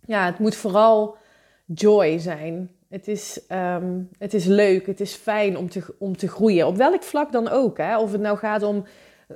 ja, 0.07 0.27
het 0.27 0.39
moet 0.39 0.57
vooral 0.57 1.17
joy 1.65 2.19
zijn. 2.19 2.71
Het 2.89 3.09
is, 3.09 3.41
um, 3.53 4.09
het 4.19 4.35
is 4.35 4.45
leuk, 4.45 4.87
het 4.87 5.01
is 5.01 5.15
fijn 5.15 5.57
om 5.57 5.69
te, 5.69 5.95
om 5.99 6.17
te 6.17 6.29
groeien. 6.29 6.67
Op 6.67 6.77
welk 6.77 7.03
vlak 7.03 7.33
dan 7.33 7.49
ook. 7.49 7.79
Hè? 7.79 7.99
Of 7.99 8.13
het 8.13 8.21
nou 8.21 8.39
gaat 8.39 8.63
om 8.63 8.85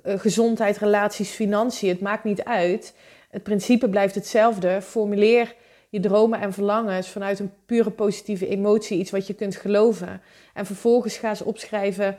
uh, 0.05 0.19
gezondheid, 0.19 0.79
relaties, 0.79 1.31
financiën. 1.31 1.89
Het 1.89 2.01
maakt 2.01 2.25
niet 2.25 2.45
uit. 2.45 2.95
Het 3.31 3.43
principe 3.43 3.89
blijft 3.89 4.15
hetzelfde. 4.15 4.83
Formuleer 4.83 5.55
je 5.91 6.01
dromen 6.01 6.41
en 6.41 6.53
verlangens 6.53 7.09
vanuit 7.09 7.39
een 7.39 7.53
pure 7.67 7.91
positieve 7.91 8.49
emotie, 8.49 8.99
iets 8.99 9.11
wat 9.11 9.27
je 9.27 9.35
kunt 9.35 9.57
geloven. 9.57 10.23
En 10.55 10.67
vervolgens 10.67 11.17
ga 11.17 11.35
ze 11.35 11.45
opschrijven 11.45 12.19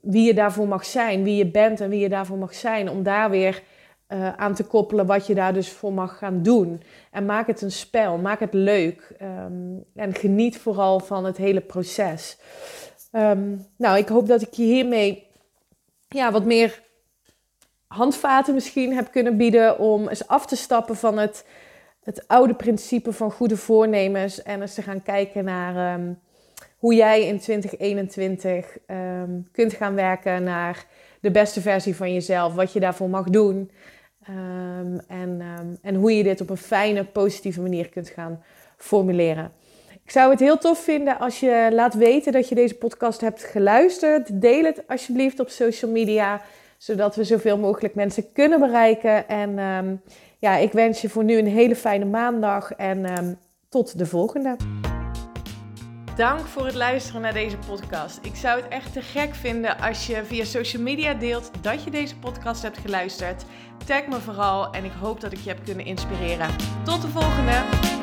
wie 0.00 0.26
je 0.26 0.34
daarvoor 0.34 0.68
mag 0.68 0.84
zijn, 0.84 1.22
wie 1.22 1.36
je 1.36 1.50
bent 1.50 1.80
en 1.80 1.88
wie 1.88 2.00
je 2.00 2.08
daarvoor 2.08 2.38
mag 2.38 2.54
zijn, 2.54 2.90
om 2.90 3.02
daar 3.02 3.30
weer 3.30 3.62
uh, 4.08 4.32
aan 4.32 4.54
te 4.54 4.64
koppelen 4.64 5.06
wat 5.06 5.26
je 5.26 5.34
daar 5.34 5.54
dus 5.54 5.72
voor 5.72 5.92
mag 5.92 6.18
gaan 6.18 6.42
doen. 6.42 6.82
En 7.10 7.26
maak 7.26 7.46
het 7.46 7.62
een 7.62 7.72
spel, 7.72 8.18
maak 8.18 8.40
het 8.40 8.54
leuk 8.54 9.14
um, 9.22 9.84
en 9.94 10.14
geniet 10.14 10.58
vooral 10.58 11.00
van 11.00 11.24
het 11.24 11.36
hele 11.36 11.60
proces. 11.60 12.38
Um, 13.12 13.66
nou, 13.76 13.98
ik 13.98 14.08
hoop 14.08 14.26
dat 14.26 14.42
ik 14.42 14.52
je 14.52 14.62
hiermee 14.62 15.26
ja, 16.08 16.32
wat 16.32 16.44
meer 16.44 16.82
handvaten 17.86 18.54
misschien 18.54 18.94
heb 18.94 19.10
kunnen 19.10 19.36
bieden 19.36 19.78
om 19.78 20.08
eens 20.08 20.26
af 20.26 20.46
te 20.46 20.56
stappen 20.56 20.96
van 20.96 21.18
het, 21.18 21.46
het 22.08 22.28
oude 22.28 22.54
principe 22.54 23.12
van 23.12 23.30
goede 23.30 23.56
voornemens 23.56 24.42
en 24.42 24.60
eens 24.60 24.74
te 24.74 24.82
gaan 24.82 25.02
kijken 25.02 25.44
naar 25.44 25.94
ehm, 25.94 26.12
hoe 26.78 26.94
jij 26.94 27.26
in 27.26 27.38
2021 27.38 28.78
ehm, 28.86 29.30
kunt 29.52 29.72
gaan 29.72 29.94
werken 29.94 30.42
naar 30.42 30.86
de 31.20 31.30
beste 31.30 31.60
versie 31.60 31.96
van 31.96 32.12
jezelf, 32.12 32.54
wat 32.54 32.72
je 32.72 32.80
daarvoor 32.80 33.10
mag 33.10 33.24
doen 33.24 33.70
ehm, 34.26 34.98
en, 35.08 35.42
en 35.82 35.94
hoe 35.94 36.16
je 36.16 36.22
dit 36.22 36.40
op 36.40 36.50
een 36.50 36.56
fijne, 36.56 37.04
positieve 37.04 37.60
manier 37.60 37.88
kunt 37.88 38.08
gaan 38.08 38.42
formuleren. 38.76 39.52
Ik 40.04 40.10
zou 40.10 40.30
het 40.30 40.40
heel 40.40 40.58
tof 40.58 40.78
vinden 40.78 41.18
als 41.18 41.40
je 41.40 41.68
laat 41.72 41.94
weten 41.94 42.32
dat 42.32 42.48
je 42.48 42.54
deze 42.54 42.74
podcast 42.74 43.20
hebt 43.20 43.44
geluisterd. 43.44 44.40
Deel 44.40 44.64
het 44.64 44.82
alsjeblieft 44.86 45.40
op 45.40 45.48
social 45.48 45.90
media, 45.90 46.42
zodat 46.78 47.16
we 47.16 47.24
zoveel 47.24 47.58
mogelijk 47.58 47.94
mensen 47.94 48.32
kunnen 48.32 48.60
bereiken. 48.60 49.28
En 49.28 49.58
ehm, 49.58 49.96
ja, 50.38 50.56
ik 50.56 50.72
wens 50.72 51.00
je 51.00 51.08
voor 51.08 51.24
nu 51.24 51.38
een 51.38 51.46
hele 51.46 51.76
fijne 51.76 52.04
maandag 52.04 52.72
en 52.72 53.04
ehm, 53.04 53.34
tot 53.68 53.98
de 53.98 54.06
volgende. 54.06 54.56
Dank 56.16 56.40
voor 56.40 56.66
het 56.66 56.74
luisteren 56.74 57.20
naar 57.20 57.32
deze 57.32 57.56
podcast. 57.66 58.18
Ik 58.22 58.34
zou 58.34 58.60
het 58.60 58.68
echt 58.68 58.92
te 58.92 59.02
gek 59.02 59.34
vinden 59.34 59.78
als 59.78 60.06
je 60.06 60.24
via 60.24 60.44
social 60.44 60.82
media 60.82 61.14
deelt 61.14 61.50
dat 61.60 61.84
je 61.84 61.90
deze 61.90 62.18
podcast 62.18 62.62
hebt 62.62 62.78
geluisterd. 62.78 63.44
Tag 63.84 64.06
me 64.06 64.20
vooral 64.20 64.72
en 64.72 64.84
ik 64.84 64.92
hoop 65.00 65.20
dat 65.20 65.32
ik 65.32 65.38
je 65.38 65.48
heb 65.48 65.64
kunnen 65.64 65.86
inspireren. 65.86 66.56
Tot 66.84 67.02
de 67.02 67.08
volgende! 67.08 67.97